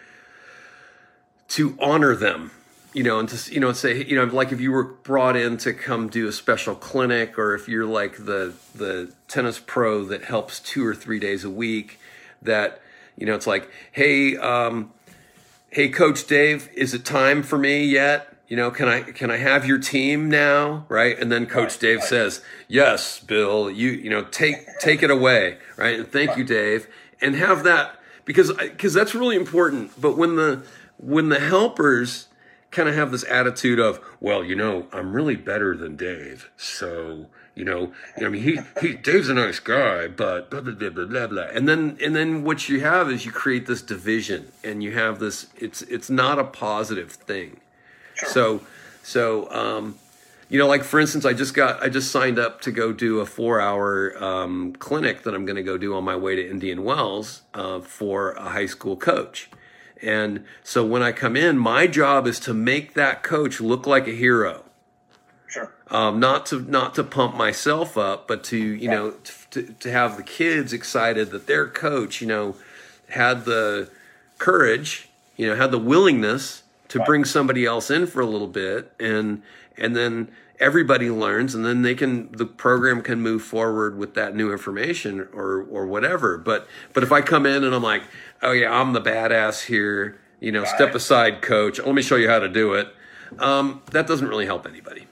to 1.49 1.77
honor 1.79 2.15
them 2.15 2.51
you 2.93 3.01
know, 3.01 3.19
and 3.19 3.27
to 3.27 3.53
you 3.53 3.59
know, 3.59 3.73
say 3.73 4.03
you 4.05 4.15
know, 4.15 4.25
like 4.25 4.51
if 4.51 4.61
you 4.61 4.71
were 4.71 4.83
brought 4.83 5.35
in 5.35 5.57
to 5.57 5.73
come 5.73 6.09
do 6.09 6.27
a 6.27 6.31
special 6.31 6.75
clinic, 6.75 7.39
or 7.39 7.55
if 7.55 7.67
you're 7.67 7.85
like 7.85 8.25
the 8.25 8.53
the 8.75 9.11
tennis 9.27 9.59
pro 9.59 10.05
that 10.05 10.25
helps 10.25 10.59
two 10.59 10.85
or 10.85 10.93
three 10.93 11.19
days 11.19 11.43
a 11.43 11.49
week, 11.49 11.99
that 12.41 12.81
you 13.17 13.25
know, 13.25 13.33
it's 13.33 13.47
like, 13.47 13.69
hey, 13.91 14.37
um, 14.37 14.93
hey, 15.71 15.89
Coach 15.89 16.25
Dave, 16.27 16.69
is 16.75 16.93
it 16.93 17.03
time 17.03 17.41
for 17.41 17.57
me 17.57 17.83
yet? 17.83 18.32
You 18.53 18.57
know, 18.57 18.69
can 18.69 18.87
I 18.87 19.01
can 19.01 19.31
I 19.31 19.37
have 19.37 19.65
your 19.65 19.79
team 19.79 20.29
now, 20.29 20.85
right? 20.87 21.17
And 21.17 21.31
then 21.31 21.47
Coach 21.47 21.71
Right, 21.71 21.79
Dave 21.79 21.99
right. 22.01 22.07
says, 22.07 22.43
yes, 22.67 23.19
Bill, 23.19 23.71
you 23.71 23.89
you 23.89 24.11
know, 24.11 24.25
take 24.25 24.77
take 24.77 25.01
it 25.01 25.09
away, 25.09 25.57
right? 25.75 25.97
And 26.01 26.07
thank 26.07 26.37
you, 26.37 26.43
Dave, 26.43 26.85
and 27.19 27.33
have 27.33 27.63
that 27.63 27.99
because 28.25 28.53
because 28.53 28.93
that's 28.93 29.15
really 29.15 29.35
important. 29.35 29.99
But 29.99 30.19
when 30.19 30.35
the 30.35 30.63
when 30.97 31.29
the 31.29 31.39
helpers 31.39 32.27
kind 32.69 32.87
of 32.87 32.93
have 32.93 33.09
this 33.09 33.25
attitude 33.27 33.79
of, 33.79 33.99
well, 34.19 34.43
you 34.43 34.55
know, 34.55 34.85
I'm 34.93 35.15
really 35.15 35.35
better 35.35 35.75
than 35.75 35.95
Dave, 35.95 36.51
so 36.55 37.25
you 37.55 37.65
know, 37.65 37.91
I 38.17 38.29
mean, 38.29 38.43
he 38.43 38.59
he 38.79 38.93
Dave's 38.93 39.29
a 39.29 39.33
nice 39.33 39.59
guy, 39.59 40.07
but 40.09 40.51
blah 40.51 40.61
blah 40.61 40.73
blah 40.73 40.91
blah 40.91 41.05
blah 41.05 41.25
blah. 41.25 41.47
And 41.51 41.67
then 41.67 41.97
and 41.99 42.15
then 42.15 42.43
what 42.43 42.69
you 42.69 42.81
have 42.81 43.09
is 43.09 43.25
you 43.25 43.31
create 43.31 43.65
this 43.65 43.81
division, 43.81 44.51
and 44.63 44.83
you 44.83 44.91
have 44.91 45.17
this. 45.17 45.47
It's 45.55 45.81
it's 45.81 46.11
not 46.11 46.37
a 46.37 46.43
positive 46.43 47.13
thing. 47.13 47.59
Sure. 48.15 48.29
So 48.29 48.61
so 49.03 49.51
um, 49.51 49.97
you 50.49 50.59
know, 50.59 50.67
like 50.67 50.83
for 50.83 50.99
instance, 50.99 51.25
I 51.25 51.33
just 51.33 51.53
got 51.53 51.81
I 51.81 51.89
just 51.89 52.11
signed 52.11 52.39
up 52.39 52.61
to 52.61 52.71
go 52.71 52.93
do 52.93 53.19
a 53.19 53.25
four 53.25 53.59
hour 53.59 54.21
um, 54.23 54.73
clinic 54.73 55.23
that 55.23 55.33
I'm 55.33 55.45
going 55.45 55.55
to 55.55 55.63
go 55.63 55.77
do 55.77 55.95
on 55.95 56.03
my 56.03 56.15
way 56.15 56.35
to 56.35 56.49
Indian 56.49 56.83
Wells 56.83 57.41
uh, 57.53 57.79
for 57.79 58.31
a 58.33 58.49
high 58.49 58.67
school 58.67 58.95
coach. 58.95 59.49
And 60.01 60.43
so 60.63 60.85
when 60.85 61.01
I 61.01 61.13
come 61.13 61.37
in, 61.37 61.57
my 61.57 61.87
job 61.87 62.27
is 62.27 62.39
to 62.41 62.53
make 62.53 62.93
that 62.93 63.23
coach 63.23 63.61
look 63.61 63.87
like 63.87 64.07
a 64.07 64.11
hero. 64.11 64.63
Sure. 65.47 65.73
Um, 65.89 66.19
not 66.19 66.45
to 66.47 66.59
not 66.59 66.93
to 66.95 67.03
pump 67.03 67.35
myself 67.35 67.97
up, 67.97 68.27
but 68.27 68.43
to 68.45 68.57
you 68.57 68.89
know 68.89 69.15
to, 69.51 69.73
to 69.79 69.91
have 69.91 70.17
the 70.17 70.23
kids 70.23 70.73
excited 70.73 71.31
that 71.31 71.47
their 71.47 71.67
coach 71.67 72.21
you 72.21 72.27
know 72.27 72.55
had 73.09 73.45
the 73.45 73.89
courage, 74.37 75.07
you 75.37 75.47
know, 75.47 75.55
had 75.55 75.71
the 75.71 75.79
willingness 75.79 76.62
to 76.93 77.03
bring 77.05 77.25
somebody 77.25 77.65
else 77.65 77.89
in 77.89 78.05
for 78.05 78.21
a 78.21 78.25
little 78.27 78.47
bit, 78.47 78.93
and 78.99 79.41
and 79.79 79.95
then 79.95 80.31
everybody 80.59 81.09
learns, 81.09 81.55
and 81.55 81.65
then 81.65 81.81
they 81.81 81.95
can 81.95 82.31
the 82.33 82.45
program 82.45 83.01
can 83.01 83.19
move 83.19 83.41
forward 83.41 83.97
with 83.97 84.13
that 84.13 84.35
new 84.35 84.51
information 84.51 85.27
or 85.33 85.63
or 85.63 85.87
whatever. 85.87 86.37
But 86.37 86.67
but 86.93 87.01
if 87.01 87.11
I 87.11 87.21
come 87.21 87.47
in 87.47 87.63
and 87.63 87.73
I'm 87.73 87.81
like, 87.81 88.03
oh 88.43 88.51
yeah, 88.51 88.71
I'm 88.71 88.93
the 88.93 89.01
badass 89.01 89.65
here, 89.65 90.21
you 90.39 90.51
know, 90.51 90.65
step 90.65 90.93
aside, 90.93 91.41
coach. 91.41 91.79
Let 91.79 91.95
me 91.95 92.03
show 92.03 92.15
you 92.15 92.29
how 92.29 92.37
to 92.37 92.47
do 92.49 92.73
it. 92.75 92.93
um, 93.39 93.81
that 93.89 94.05
doesn't 94.05 94.27
really 94.27 94.45
help 94.45 94.67
anybody. 94.67 95.07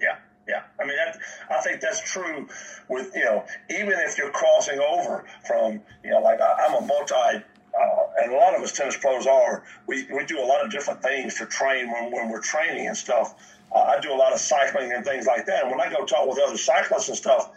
Yeah, 0.00 0.16
yeah. 0.48 0.62
I 0.80 0.84
mean, 0.84 0.96
that, 0.96 1.16
I 1.48 1.60
think 1.62 1.80
that's 1.80 2.00
true 2.00 2.48
with 2.88 3.14
you 3.14 3.24
know, 3.24 3.44
even 3.70 3.92
if 4.00 4.18
you're 4.18 4.32
crossing 4.32 4.80
over 4.80 5.24
from 5.46 5.80
you 6.02 6.10
know, 6.10 6.18
like 6.20 6.40
I, 6.40 6.66
I'm 6.66 6.82
a 6.82 6.84
multi 6.84 7.44
uh, 7.78 8.22
and 8.22 8.32
a 8.32 8.36
lot 8.36 8.54
of 8.54 8.62
us 8.62 8.72
tennis 8.72 8.96
pros 8.96 9.26
are. 9.26 9.64
We, 9.86 10.06
we 10.12 10.24
do 10.24 10.38
a 10.40 10.46
lot 10.46 10.64
of 10.64 10.70
different 10.70 11.02
things 11.02 11.34
to 11.38 11.46
train 11.46 11.90
when, 11.90 12.12
when 12.12 12.30
we're 12.30 12.40
training 12.40 12.86
and 12.86 12.96
stuff. 12.96 13.34
Uh, 13.74 13.80
I 13.80 14.00
do 14.00 14.12
a 14.12 14.14
lot 14.14 14.32
of 14.32 14.38
cycling 14.38 14.92
and 14.92 15.04
things 15.04 15.26
like 15.26 15.46
that. 15.46 15.64
And 15.64 15.70
when 15.70 15.80
I 15.80 15.90
go 15.90 16.04
talk 16.04 16.28
with 16.28 16.38
other 16.38 16.56
cyclists 16.56 17.08
and 17.08 17.16
stuff, 17.16 17.50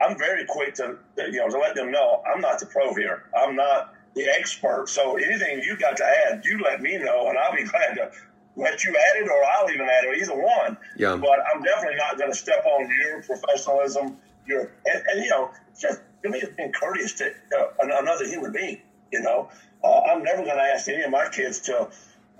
I'm 0.00 0.18
very 0.18 0.44
quick 0.44 0.74
to 0.74 0.98
you 1.16 1.38
know 1.38 1.48
to 1.48 1.58
let 1.58 1.74
them 1.74 1.90
know 1.90 2.22
I'm 2.32 2.40
not 2.40 2.58
the 2.58 2.66
pro 2.66 2.94
here. 2.94 3.24
I'm 3.36 3.56
not 3.56 3.94
the 4.14 4.28
expert. 4.28 4.88
So 4.88 5.16
anything 5.16 5.60
you 5.60 5.76
got 5.76 5.96
to 5.98 6.04
add, 6.04 6.44
you 6.44 6.60
let 6.60 6.80
me 6.80 6.98
know, 6.98 7.28
and 7.28 7.38
I'll 7.38 7.54
be 7.54 7.64
glad 7.70 7.94
to 7.94 8.10
let 8.56 8.84
you 8.84 8.90
add 8.90 9.22
it, 9.22 9.28
or 9.28 9.44
I'll 9.44 9.70
even 9.70 9.86
add 9.86 10.04
it, 10.04 10.18
either 10.20 10.34
one. 10.34 10.76
Yeah. 10.96 11.16
But 11.16 11.40
I'm 11.52 11.62
definitely 11.62 11.96
not 11.96 12.18
going 12.18 12.30
to 12.30 12.36
step 12.36 12.64
on 12.66 12.88
your 12.88 13.22
professionalism. 13.22 14.18
Your 14.46 14.72
and, 14.84 15.02
and 15.10 15.24
you 15.24 15.30
know 15.30 15.50
just 15.78 16.00
give 16.22 16.32
me 16.32 16.42
being 16.56 16.72
courteous 16.72 17.14
to 17.14 17.26
uh, 17.58 17.66
another 17.80 18.26
human 18.26 18.52
being. 18.52 18.80
You 19.14 19.22
know, 19.22 19.48
uh, 19.84 20.00
I'm 20.10 20.24
never 20.24 20.42
going 20.42 20.56
to 20.56 20.62
ask 20.62 20.88
any 20.88 21.02
of 21.02 21.10
my 21.10 21.28
kids 21.28 21.60
to. 21.60 21.88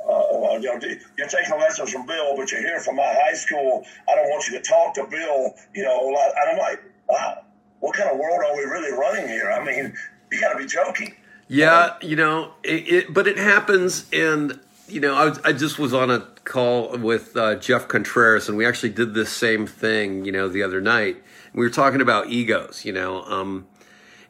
Uh, 0.07 0.23
well, 0.33 0.61
you 0.61 0.67
know, 0.67 0.79
you're 1.17 1.29
taking 1.29 1.59
lessons 1.59 1.91
from 1.91 2.05
Bill, 2.05 2.37
but 2.37 2.51
you're 2.51 2.61
here 2.61 2.81
from 2.81 2.97
my 2.97 3.15
high 3.25 3.33
school. 3.33 3.87
I 4.07 4.15
don't 4.17 4.29
want 4.29 4.47
you 4.49 4.59
to 4.59 4.63
talk 4.63 4.93
to 4.95 5.07
Bill. 5.07 5.55
You 5.73 5.85
know, 5.85 6.09
and 6.09 6.51
I'm 6.51 6.59
like, 6.59 6.83
wow, 7.09 7.45
what 7.81 7.97
kind 7.97 8.11
of 8.11 8.19
world 8.19 8.41
are 8.45 8.57
we 8.57 8.65
really 8.65 8.93
running 8.93 9.29
here? 9.29 9.51
I 9.51 9.65
mean, 9.65 9.95
you 10.31 10.41
got 10.41 10.53
to 10.53 10.59
be 10.59 10.67
joking. 10.67 11.15
Yeah, 11.49 11.95
you 12.03 12.17
know, 12.17 12.53
it, 12.63 12.89
it, 12.89 13.15
but 13.15 13.27
it 13.27 13.39
happens, 13.39 14.07
and 14.13 14.59
you 14.89 15.01
know, 15.01 15.15
I, 15.15 15.49
I 15.49 15.53
just 15.53 15.79
was 15.79 15.95
on 15.95 16.11
a 16.11 16.21
call 16.45 16.99
with 16.99 17.37
uh, 17.37 17.55
Jeff 17.55 17.89
Contreras, 17.89 18.49
and 18.49 18.59
we 18.59 18.67
actually 18.67 18.91
did 18.91 19.15
this 19.15 19.31
same 19.31 19.67
thing, 19.67 20.25
you 20.25 20.33
know, 20.33 20.49
the 20.49 20.63
other 20.63 20.81
night. 20.81 21.23
We 21.55 21.65
were 21.65 21.71
talking 21.71 22.01
about 22.01 22.29
egos, 22.29 22.85
you 22.85 22.93
know, 22.93 23.23
um, 23.25 23.67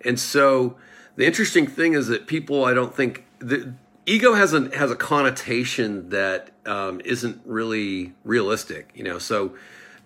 and 0.05 0.21
so 0.21 0.77
the 1.17 1.27
interesting 1.27 1.67
thing 1.67 1.95
is 1.95 2.09
that 2.09 2.27
people, 2.27 2.65
I 2.65 2.75
don't 2.75 2.95
think 2.95 3.25
the 3.39 3.75
ego 4.07 4.35
has 4.35 4.53
a 4.53 4.77
has 4.77 4.91
a 4.91 4.97
connotation 4.97 6.11
that 6.11 6.51
um, 6.67 7.01
not 7.05 7.37
really 7.45 8.13
realistic. 8.25 8.91
You 8.95 9.05
know, 9.05 9.19
so 9.19 9.55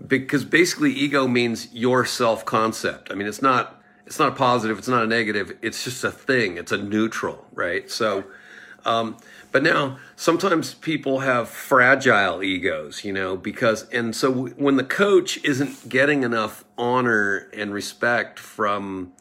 because 0.06 0.44
basically 0.44 0.92
ego 0.92 1.26
means 1.26 1.72
your 1.72 2.04
self 2.04 2.44
concept. 2.44 3.10
I 3.10 3.14
mean, 3.14 3.26
it's 3.26 3.42
not 3.42 3.82
it's 4.06 4.18
not 4.18 4.28
a 4.28 4.34
positive, 4.34 4.78
it's 4.78 4.88
not 4.88 5.02
a 5.02 5.06
negative. 5.06 5.56
It's 5.62 5.84
just 5.84 6.04
a 6.04 6.10
thing. 6.10 6.56
It's 6.56 6.72
a 6.72 6.78
neutral, 6.78 7.46
right? 7.52 7.90
So. 7.90 8.24
Um, 8.84 9.16
but 9.50 9.62
now 9.62 9.98
sometimes 10.14 10.74
people 10.74 11.20
have 11.20 11.48
fragile 11.48 12.42
egos, 12.42 13.04
you 13.04 13.12
know, 13.12 13.36
because 13.36 13.88
and 13.90 14.14
so 14.14 14.46
when 14.48 14.76
the 14.76 14.84
coach 14.84 15.42
isn't 15.42 15.88
getting 15.88 16.22
enough 16.22 16.64
honor 16.76 17.48
and 17.54 17.72
respect 17.72 18.38
from 18.38 19.12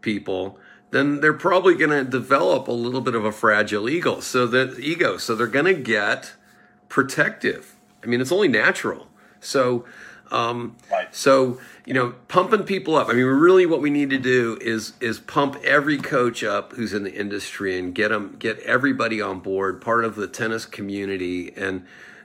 people, 0.00 0.58
then 0.90 1.20
they're 1.20 1.32
probably 1.32 1.74
going 1.74 1.90
to 1.90 2.04
develop 2.04 2.68
a 2.68 2.72
little 2.72 3.00
bit 3.00 3.14
of 3.14 3.24
a 3.24 3.32
fragile 3.32 3.88
ego. 3.88 4.20
So 4.20 4.46
that 4.48 4.78
ego, 4.78 5.16
so 5.16 5.34
they're 5.34 5.46
going 5.46 5.66
to 5.66 5.74
get 5.74 6.34
protective. 6.88 7.76
I 8.02 8.06
mean, 8.06 8.20
it's 8.20 8.32
only 8.32 8.48
natural. 8.48 9.06
So, 9.40 9.84
um, 10.30 10.76
right. 10.90 11.14
so 11.14 11.60
you 11.86 11.94
know, 11.94 12.14
pumping 12.28 12.62
people 12.62 12.94
up. 12.94 13.08
I 13.08 13.14
mean, 13.14 13.24
really, 13.24 13.66
what 13.66 13.80
we 13.80 13.90
need 13.90 14.10
to 14.10 14.18
do 14.18 14.58
is 14.60 14.92
is 15.00 15.18
pump 15.18 15.56
every 15.64 15.98
coach 15.98 16.44
up 16.44 16.72
who's 16.74 16.92
in 16.92 17.02
the 17.02 17.12
industry 17.12 17.78
and 17.78 17.94
get 17.94 18.08
them, 18.08 18.36
get 18.38 18.60
everybody 18.60 19.20
on 19.20 19.40
board, 19.40 19.80
part 19.80 20.04
of 20.04 20.14
the 20.14 20.28
tennis 20.28 20.66
community, 20.66 21.52
and 21.56 21.84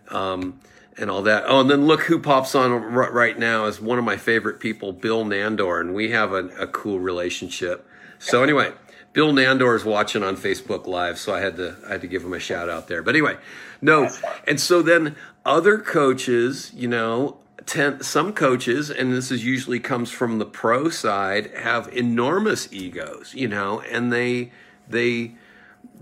um, 0.10 0.60
and 0.98 1.10
all 1.10 1.22
that. 1.24 1.46
Oh, 1.48 1.62
and 1.62 1.70
then 1.70 1.88
look 1.88 2.04
who 2.04 2.20
pops 2.20 2.54
on 2.54 2.72
right 2.72 3.40
now 3.40 3.66
is 3.66 3.82
one 3.82 3.98
of 3.98 4.06
my 4.06 4.18
favorite 4.18 4.60
people, 4.60 4.92
Bill 4.92 5.26
Nandor, 5.26 5.82
and 5.82 5.94
we 5.94 6.12
have 6.12 6.32
a, 6.32 6.48
a 6.60 6.68
cool 6.68 7.00
relationship. 7.00 7.88
So 8.26 8.42
anyway, 8.42 8.74
Bill 9.14 9.32
Nandor 9.32 9.76
is 9.76 9.86
watching 9.86 10.24
on 10.24 10.36
Facebook 10.36 10.88
Live, 10.88 11.20
so 11.20 11.36
I 11.36 11.42
had 11.42 11.58
to 11.58 11.78
I 11.86 11.92
had 11.92 12.02
to 12.02 12.08
give 12.08 12.24
him 12.24 12.34
a 12.34 12.40
shout 12.40 12.70
out 12.70 12.88
there. 12.88 13.04
But 13.04 13.14
anyway, 13.14 13.38
no, 13.84 14.10
and 14.48 14.60
so 14.60 14.82
then 14.82 15.16
other 15.46 15.78
coaches, 15.78 16.72
you 16.74 16.88
know, 16.88 17.38
ten, 17.68 18.02
some 18.02 18.34
coaches, 18.34 18.90
and 18.90 19.14
this 19.14 19.30
is 19.30 19.46
usually 19.46 19.80
comes 19.80 20.10
from 20.10 20.40
the 20.40 20.46
pro 20.46 20.90
side, 20.90 21.52
have 21.56 21.88
enormous 21.96 22.68
egos, 22.74 23.36
you 23.36 23.48
know, 23.48 23.82
and 23.82 24.12
they 24.12 24.52
they 24.90 25.36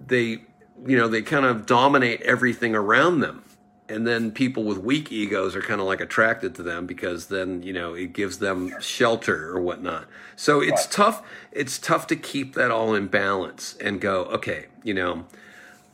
they 0.07 0.43
you 0.87 0.97
know 0.97 1.09
they 1.09 1.23
kind 1.23 1.45
of 1.45 1.65
dominate 1.65 2.21
everything 2.21 2.73
around 2.73 3.19
them 3.19 3.43
and 3.89 4.07
then 4.07 4.31
people 4.31 4.63
with 4.63 4.77
weak 4.77 5.11
egos 5.11 5.55
are 5.55 5.61
kind 5.61 5.81
of 5.81 5.87
like 5.87 5.99
attracted 5.99 6.55
to 6.55 6.63
them 6.63 6.85
because 6.85 7.27
then 7.27 7.61
you 7.63 7.73
know 7.73 7.93
it 7.93 8.13
gives 8.13 8.39
them 8.39 8.73
shelter 8.79 9.49
or 9.49 9.61
whatnot. 9.61 10.07
So 10.35 10.61
it's 10.61 10.83
right. 10.83 10.91
tough 10.91 11.23
it's 11.51 11.77
tough 11.77 12.07
to 12.07 12.15
keep 12.15 12.55
that 12.55 12.71
all 12.71 12.93
in 12.93 13.07
balance 13.07 13.75
and 13.79 14.01
go 14.01 14.25
okay 14.25 14.65
you 14.83 14.93
know 14.93 15.25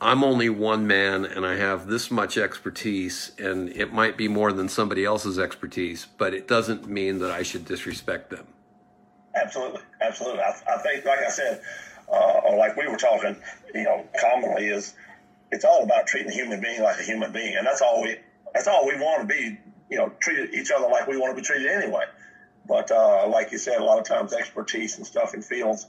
i'm 0.00 0.24
only 0.24 0.48
one 0.48 0.86
man 0.86 1.24
and 1.24 1.46
i 1.46 1.56
have 1.56 1.86
this 1.86 2.10
much 2.10 2.36
expertise 2.38 3.32
and 3.38 3.68
it 3.70 3.92
might 3.92 4.16
be 4.16 4.28
more 4.28 4.52
than 4.52 4.68
somebody 4.68 5.04
else's 5.04 5.38
expertise 5.38 6.06
but 6.18 6.34
it 6.34 6.48
doesn't 6.48 6.88
mean 6.88 7.18
that 7.18 7.30
i 7.30 7.42
should 7.42 7.64
disrespect 7.64 8.30
them. 8.30 8.46
Absolutely 9.34 9.80
absolutely. 10.00 10.40
I, 10.40 10.54
I 10.68 10.78
think 10.78 11.04
like 11.04 11.20
i 11.20 11.30
said 11.30 11.60
uh, 12.12 12.40
or 12.44 12.56
like 12.56 12.76
we 12.76 12.88
were 12.88 12.96
talking 12.96 13.36
you 13.74 13.84
know 13.84 14.04
commonly 14.20 14.66
is 14.66 14.94
it's 15.52 15.64
all 15.64 15.82
about 15.82 16.06
treating 16.06 16.30
a 16.30 16.34
human 16.34 16.60
being 16.60 16.82
like 16.82 16.98
a 16.98 17.02
human 17.02 17.32
being, 17.32 17.56
and 17.56 17.66
that's 17.66 17.82
all 17.82 18.02
we 18.02 18.16
that's 18.54 18.66
all 18.66 18.86
we 18.86 18.96
want 18.96 19.28
to 19.28 19.34
be. 19.34 19.58
You 19.90 19.96
know, 19.96 20.12
treat 20.20 20.54
each 20.54 20.70
other 20.70 20.86
like 20.86 21.08
we 21.08 21.16
want 21.16 21.34
to 21.34 21.40
be 21.40 21.44
treated 21.44 21.66
anyway. 21.66 22.04
But 22.66 22.90
uh, 22.92 23.26
like 23.28 23.50
you 23.50 23.58
said, 23.58 23.80
a 23.80 23.84
lot 23.84 23.98
of 23.98 24.04
times 24.04 24.32
expertise 24.32 24.96
and 24.96 25.06
stuff 25.06 25.34
in 25.34 25.42
fields, 25.42 25.86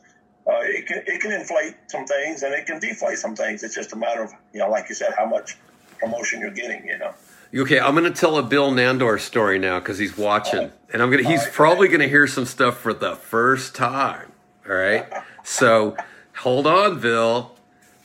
uh, 0.47 0.61
it 0.61 0.87
can 0.87 1.03
it 1.05 1.21
can 1.21 1.31
inflate 1.31 1.75
some 1.87 2.05
things 2.05 2.41
and 2.41 2.53
it 2.53 2.65
can 2.65 2.79
deflate 2.79 3.19
some 3.19 3.35
things. 3.35 3.61
It's 3.63 3.75
just 3.75 3.93
a 3.93 3.95
matter 3.95 4.23
of 4.23 4.31
you 4.53 4.59
know, 4.59 4.69
like 4.69 4.89
you 4.89 4.95
said, 4.95 5.13
how 5.17 5.27
much 5.27 5.57
promotion 5.99 6.41
you're 6.41 6.49
getting. 6.51 6.87
You 6.87 6.97
know. 6.97 7.13
Okay, 7.53 7.79
I'm 7.79 7.95
going 7.95 8.11
to 8.11 8.19
tell 8.19 8.37
a 8.37 8.43
Bill 8.43 8.71
Nandor 8.71 9.19
story 9.19 9.59
now 9.59 9.79
because 9.79 9.97
he's 9.97 10.17
watching, 10.17 10.71
and 10.91 11.01
I'm 11.01 11.11
going 11.11 11.23
to. 11.23 11.29
He's 11.29 11.43
right, 11.43 11.53
probably 11.53 11.87
going 11.89 11.99
to 11.99 12.09
hear 12.09 12.25
some 12.25 12.45
stuff 12.45 12.79
for 12.79 12.93
the 12.93 13.15
first 13.15 13.75
time. 13.75 14.31
All 14.67 14.75
right, 14.75 15.05
so 15.43 15.95
hold 16.37 16.65
on, 16.65 16.99
Bill. 16.99 17.55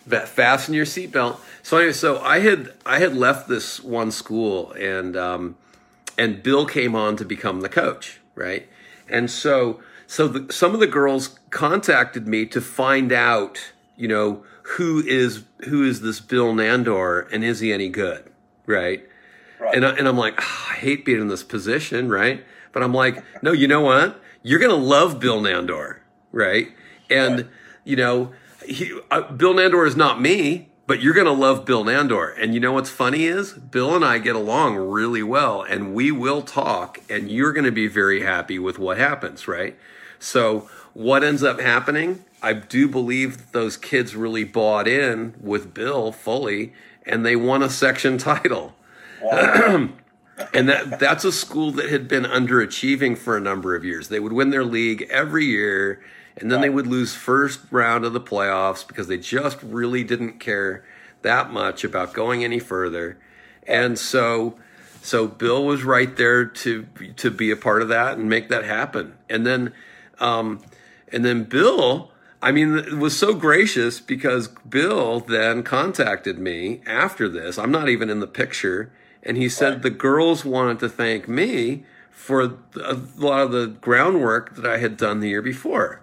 Fasten 0.07 0.75
your 0.75 0.85
seatbelt. 0.85 1.39
So 1.63 1.79
anyway, 1.79 1.93
so 1.93 2.21
I 2.21 2.39
had 2.41 2.73
I 2.85 3.01
had 3.01 3.17
left 3.17 3.49
this 3.49 3.83
one 3.83 4.11
school 4.11 4.73
and 4.73 5.17
um, 5.17 5.57
and 6.17 6.43
Bill 6.43 6.67
came 6.67 6.95
on 6.95 7.17
to 7.17 7.25
become 7.25 7.61
the 7.61 7.69
coach, 7.69 8.21
right? 8.35 8.69
And 9.09 9.31
so 9.31 9.81
so 10.07 10.29
the, 10.29 10.53
some 10.53 10.75
of 10.75 10.81
the 10.81 10.87
girls 10.87 11.39
contacted 11.51 12.29
me 12.29 12.47
to 12.47 12.61
find 12.61 13.13
out, 13.13 13.73
you 13.97 14.07
know, 14.07 14.45
who 14.63 15.03
is 15.05 15.45
who 15.69 15.83
is 15.83 16.01
this 16.01 16.21
Bill 16.21 16.53
Nandor 16.55 17.27
and 17.33 17.45
is 17.45 17.61
he 17.61 17.73
any 17.73 17.89
good, 17.89 18.31
right? 18.67 19.07
right. 19.59 19.75
And 19.75 19.85
I, 19.85 19.91
and 19.97 20.07
I'm 20.07 20.17
like, 20.17 20.35
oh, 20.39 20.67
I 20.71 20.75
hate 20.75 21.05
being 21.05 21.21
in 21.21 21.29
this 21.29 21.43
position, 21.43 22.09
right? 22.09 22.45
But 22.73 22.83
I'm 22.83 22.95
like, 22.95 23.23
no, 23.43 23.53
you 23.53 23.67
know 23.67 23.81
what? 23.81 24.21
You're 24.43 24.61
gonna 24.61 24.75
love 24.75 25.19
Bill 25.19 25.41
Nandor, 25.41 25.99
right? 26.31 26.69
And 27.11 27.37
right. 27.37 27.47
you 27.85 27.97
know, 27.97 28.33
he, 28.67 28.99
uh, 29.11 29.33
Bill 29.33 29.55
Nandor 29.55 29.87
is 29.87 29.97
not 29.97 30.21
me, 30.21 30.69
but 30.87 31.01
you're 31.01 31.15
going 31.15 31.27
to 31.27 31.33
love 31.33 31.65
Bill 31.65 31.85
Nandor. 31.85 32.35
And 32.41 32.55
you 32.55 32.61
know 32.61 32.73
what's 32.73 32.91
funny 32.91 33.25
is 33.25 33.53
Bill 33.53 33.95
and 33.95 34.05
I 34.05 34.19
get 34.19 34.37
along 34.37 34.77
really 34.77 35.23
well 35.23 35.63
and 35.63 35.95
we 35.95 36.13
will 36.13 36.43
talk 36.43 37.01
and 37.11 37.31
you're 37.31 37.53
going 37.53 37.65
to 37.65 37.73
be 37.73 37.89
very 37.89 38.23
happy 38.23 38.59
with 38.59 38.79
what 38.79 38.99
happens, 38.99 39.49
right? 39.49 39.77
So 40.19 40.71
what 40.95 41.25
ends 41.25 41.43
up 41.43 41.61
happening? 41.61 42.25
I 42.43 42.53
do 42.53 42.89
believe 42.89 43.51
those 43.53 43.77
kids 43.77 44.15
really 44.15 44.45
bought 44.45 44.87
in 44.87 45.35
with 45.41 45.75
Bill 45.75 46.13
fully 46.13 46.73
and 47.05 47.27
they 47.27 47.37
won 47.37 47.63
a 47.63 47.71
section 47.71 48.19
title. 48.19 48.75
Wow. 49.21 49.89
and 50.53 50.69
that 50.69 51.01
that's 51.01 51.25
a 51.25 51.33
school 51.33 51.73
that 51.73 51.91
had 51.91 52.07
been 52.07 52.25
underachieving 52.25 53.19
for 53.19 53.37
a 53.37 53.41
number 53.41 53.75
of 53.75 53.85
years. 53.85 54.09
They 54.09 54.21
would 54.21 54.33
win 54.33 54.51
their 54.51 54.65
league 54.65 55.07
every 55.11 55.47
year 55.47 56.01
and 56.37 56.51
then 56.51 56.61
they 56.61 56.69
would 56.69 56.87
lose 56.87 57.15
first 57.15 57.61
round 57.71 58.05
of 58.05 58.13
the 58.13 58.21
playoffs 58.21 58.87
because 58.87 59.09
they 59.09 59.19
just 59.19 59.63
really 59.63 60.05
didn't 60.05 60.39
care 60.39 60.85
that 61.23 61.51
much 61.51 61.83
about 61.83 62.13
going 62.13 62.45
any 62.45 62.59
further. 62.59 63.19
And 63.67 63.99
so 63.99 64.57
so 65.03 65.29
Bill 65.29 65.65
was 65.65 65.83
right 65.83 66.15
there 66.17 66.45
to 66.45 66.87
to 67.17 67.31
be 67.31 67.51
a 67.51 67.57
part 67.57 67.83
of 67.83 67.89
that 67.89 68.19
and 68.19 68.29
make 68.29 68.49
that 68.49 68.65
happen. 68.65 69.17
And 69.29 69.47
then 69.47 69.73
um, 70.19 70.61
and 71.11 71.25
then 71.25 71.45
Bill 71.45 72.11
I 72.43 72.53
mean, 72.53 72.77
it 72.77 72.99
was 72.99 73.19
so 73.19 73.35
gracious 73.35 73.99
because 73.99 74.49
Bill 74.49 75.21
then 75.21 75.63
contacted 75.63 76.39
me 76.39 76.83
after 76.87 77.29
this. 77.29 77.59
I'm 77.59 77.71
not 77.71 77.89
even 77.89 78.11
in 78.11 78.21
the 78.21 78.27
picture. 78.27 78.93
And 79.23 79.37
he 79.37 79.49
said 79.49 79.83
the 79.83 79.91
girls 79.91 80.45
wanted 80.45 80.79
to 80.81 80.89
thank 80.89 81.29
me 81.29 81.85
for 82.11 82.43
a 82.43 83.01
lot 83.17 83.41
of 83.41 83.53
the 83.53 83.67
groundwork 83.67 84.55
that 84.55 84.67
I 84.67 84.79
had 84.79 84.97
done 84.97 85.21
the 85.21 85.31
year 85.31 85.43
before. 85.43 86.03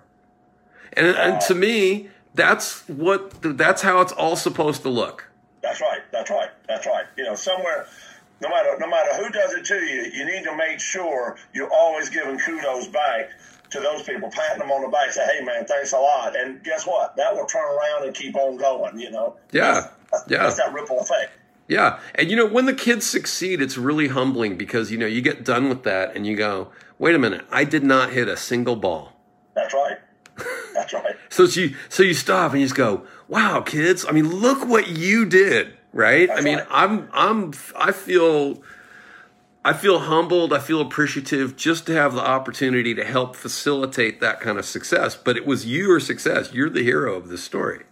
And, 0.96 1.08
and 1.08 1.42
to 1.42 1.56
me, 1.56 2.10
that's 2.34 2.88
what 2.88 3.42
that's 3.42 3.82
how 3.82 4.02
it's 4.02 4.12
all 4.12 4.36
supposed 4.36 4.82
to 4.84 4.90
look. 4.90 5.30
That's 5.62 5.82
right. 5.82 6.02
That's 6.12 6.30
right. 6.30 6.50
That's 6.68 6.86
right. 6.86 7.06
You 7.18 7.26
know, 7.26 7.36
somewhere 7.36 7.88
no 8.42 8.50
matter 8.50 8.78
no 8.80 8.88
matter 8.88 9.16
who 9.16 9.30
does 9.30 9.54
it 9.54 9.66
to 9.66 9.76
you, 9.76 10.12
you 10.14 10.26
need 10.26 10.44
to 10.44 10.56
make 10.56 10.80
sure 10.80 11.38
you're 11.54 11.72
always 11.72 12.10
giving 12.10 12.38
kudos 12.40 12.88
back 12.88 13.30
to 13.70 13.80
those 13.80 14.04
people, 14.04 14.30
patting 14.30 14.60
them 14.60 14.72
on 14.72 14.84
the 14.84 14.90
back, 14.90 15.12
say, 15.12 15.26
"Hey, 15.26 15.44
man, 15.44 15.66
thanks 15.66 15.94
a 15.94 15.98
lot." 15.98 16.36
And 16.36 16.64
guess 16.64 16.86
what? 16.86 17.16
That 17.16 17.34
will 17.34 17.46
turn 17.46 17.64
around 17.64 18.06
and 18.06 18.16
keep 18.16 18.36
on 18.36 18.58
going. 18.58 19.00
You 19.00 19.12
know. 19.12 19.38
Yeah. 19.52 19.88
That's, 20.12 20.26
yeah. 20.28 20.44
That's 20.44 20.58
that 20.58 20.74
ripple 20.74 21.00
effect. 21.00 21.32
Yeah. 21.68 22.00
And 22.16 22.30
you 22.30 22.36
know, 22.36 22.46
when 22.46 22.66
the 22.66 22.74
kids 22.74 23.06
succeed, 23.06 23.62
it's 23.62 23.78
really 23.78 24.10
humbling 24.10 24.58
because, 24.58 24.92
you 24.92 24.98
know, 24.98 25.06
you 25.06 25.22
get 25.22 25.46
done 25.46 25.70
with 25.70 25.84
that 25.84 26.16
and 26.16 26.28
you 26.28 26.36
go, 26.36 26.72
wait 27.00 27.16
a 27.16 27.20
minute, 27.20 27.46
I 27.52 27.64
did 27.64 27.84
not 27.84 28.12
hit 28.12 28.28
a 28.28 28.38
single 28.38 28.76
ball. 28.76 29.14
That's 29.56 29.74
right. 29.74 29.98
That's 30.92 30.94
right. 30.94 31.16
so 31.30 31.44
you 31.44 31.76
so 31.90 32.04
you 32.04 32.14
stop 32.14 32.52
and 32.52 32.62
you 32.62 32.66
just 32.68 32.76
go, 32.76 33.06
wow, 33.28 33.62
kids, 33.62 34.06
I 34.08 34.12
mean, 34.12 34.30
look 34.30 34.68
what 34.68 34.88
you 34.88 35.26
did, 35.26 35.74
right? 35.94 36.28
That's 36.28 36.42
I 36.42 36.44
mean, 36.44 36.58
right. 36.60 36.68
I'm 36.70 37.10
I'm 37.14 37.54
I 37.76 37.92
feel 37.92 38.62
I 39.66 39.72
feel 39.74 40.00
humbled, 40.00 40.52
I 40.52 40.60
feel 40.60 40.82
appreciative 40.82 41.56
just 41.56 41.86
to 41.88 41.94
have 41.94 42.14
the 42.14 42.22
opportunity 42.22 42.94
to 42.96 43.06
help 43.06 43.36
facilitate 43.36 44.20
that 44.20 44.42
kind 44.42 44.58
of 44.60 44.66
success. 44.66 45.16
But 45.16 45.38
it 45.38 45.46
was 45.46 45.66
your 45.66 46.00
success. 46.02 46.52
You're 46.54 46.70
the 46.70 46.84
hero 46.84 47.16
of 47.16 47.30
this 47.30 47.44
story. 47.44 47.84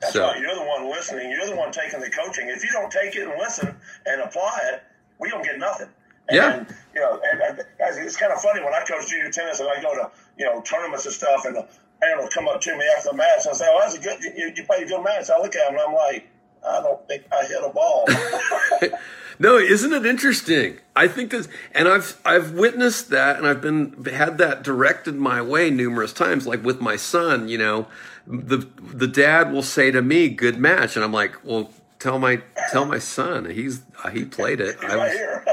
That's 0.00 0.14
So- 0.14 0.22
right. 0.28 0.40
You're 0.40 0.54
the 0.54 0.62
one 0.64 0.88
listening. 0.90 1.30
You're 1.30 1.46
the 1.46 1.56
one 1.56 1.70
taking 1.72 2.00
the 2.00 2.08
coaching. 2.10 2.48
If 2.48 2.64
you 2.64 2.70
don't 2.72 2.90
take 2.90 3.14
it 3.16 3.28
and 3.28 3.38
listen 3.38 3.76
and 4.06 4.22
apply 4.22 4.58
it, 4.72 4.82
we 5.20 5.28
don't 5.28 5.44
get 5.44 5.58
nothing. 5.58 5.88
And, 6.30 6.36
Yeah. 6.36 6.64
You 6.94 7.00
know, 7.02 7.20
and, 7.30 7.40
and 7.42 7.62
guys, 7.78 7.98
it's 7.98 8.16
kind 8.16 8.32
of 8.32 8.40
funny 8.40 8.62
when 8.64 8.72
I 8.72 8.82
coach 8.84 9.10
junior 9.10 9.30
tennis 9.30 9.60
and 9.60 9.68
I 9.68 9.82
go 9.82 9.94
to 9.94 10.10
you 10.38 10.46
know 10.46 10.62
tournaments 10.62 11.04
and 11.04 11.14
stuff, 11.14 11.44
and 11.44 11.54
the 11.56 11.66
parent 12.04 12.22
will 12.22 12.30
come 12.30 12.48
up 12.48 12.60
to 12.60 12.76
me 12.76 12.84
after 12.96 13.10
the 13.10 13.16
match 13.16 13.46
and 13.46 13.56
say, 13.56 13.66
"Oh, 13.68 13.80
that's 13.80 13.96
a 13.96 14.00
good. 14.00 14.22
You, 14.22 14.52
you 14.54 14.64
played 14.64 14.84
a 14.84 14.86
good 14.86 15.02
match." 15.02 15.30
I 15.30 15.38
look 15.40 15.54
at 15.56 15.68
him 15.68 15.74
and 15.78 15.80
I'm 15.88 15.94
like, 15.94 16.28
"I 16.66 16.80
don't 16.80 17.06
think 17.08 17.24
I 17.32 17.44
hit 17.44 17.62
a 17.64 17.70
ball." 17.70 18.06
No, 19.38 19.56
isn't 19.58 19.92
it 19.92 20.06
interesting? 20.06 20.78
I 20.94 21.08
think 21.08 21.30
this, 21.30 21.48
and 21.72 21.88
I've 21.88 22.20
I've 22.24 22.52
witnessed 22.52 23.10
that, 23.10 23.36
and 23.36 23.46
I've 23.46 23.60
been 23.60 24.04
had 24.04 24.38
that 24.38 24.62
directed 24.62 25.16
my 25.16 25.42
way 25.42 25.70
numerous 25.70 26.12
times. 26.12 26.46
Like 26.46 26.62
with 26.62 26.80
my 26.80 26.96
son, 26.96 27.48
you 27.48 27.58
know, 27.58 27.88
the 28.26 28.68
the 28.78 29.08
dad 29.08 29.52
will 29.52 29.62
say 29.62 29.90
to 29.90 30.02
me, 30.02 30.28
"Good 30.28 30.58
match," 30.58 30.94
and 30.94 31.04
I'm 31.04 31.12
like, 31.12 31.44
"Well, 31.44 31.72
tell 31.98 32.18
my 32.18 32.42
tell 32.70 32.84
my 32.84 32.98
son 32.98 33.50
he's 33.50 33.82
he 34.12 34.24
played 34.24 34.60
it." 34.60 34.76
He's 34.80 34.90
I 34.90 34.96
right 34.96 35.08
was, 35.08 35.12
here. 35.12 35.44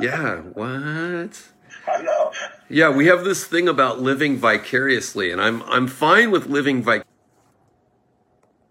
yeah, 0.00 0.36
what? 0.36 1.42
Yeah, 2.72 2.90
we 2.90 3.06
have 3.06 3.24
this 3.24 3.44
thing 3.44 3.66
about 3.66 4.00
living 4.00 4.36
vicariously, 4.36 5.32
and 5.32 5.40
I'm 5.40 5.62
I'm 5.64 5.88
fine 5.88 6.30
with 6.30 6.46
living 6.46 6.84
vic. 6.84 7.02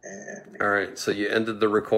Uh, 0.05 0.63
All 0.63 0.69
right, 0.69 0.97
so 0.97 1.11
you 1.11 1.27
ended 1.27 1.59
the 1.59 1.67
record. 1.67 1.97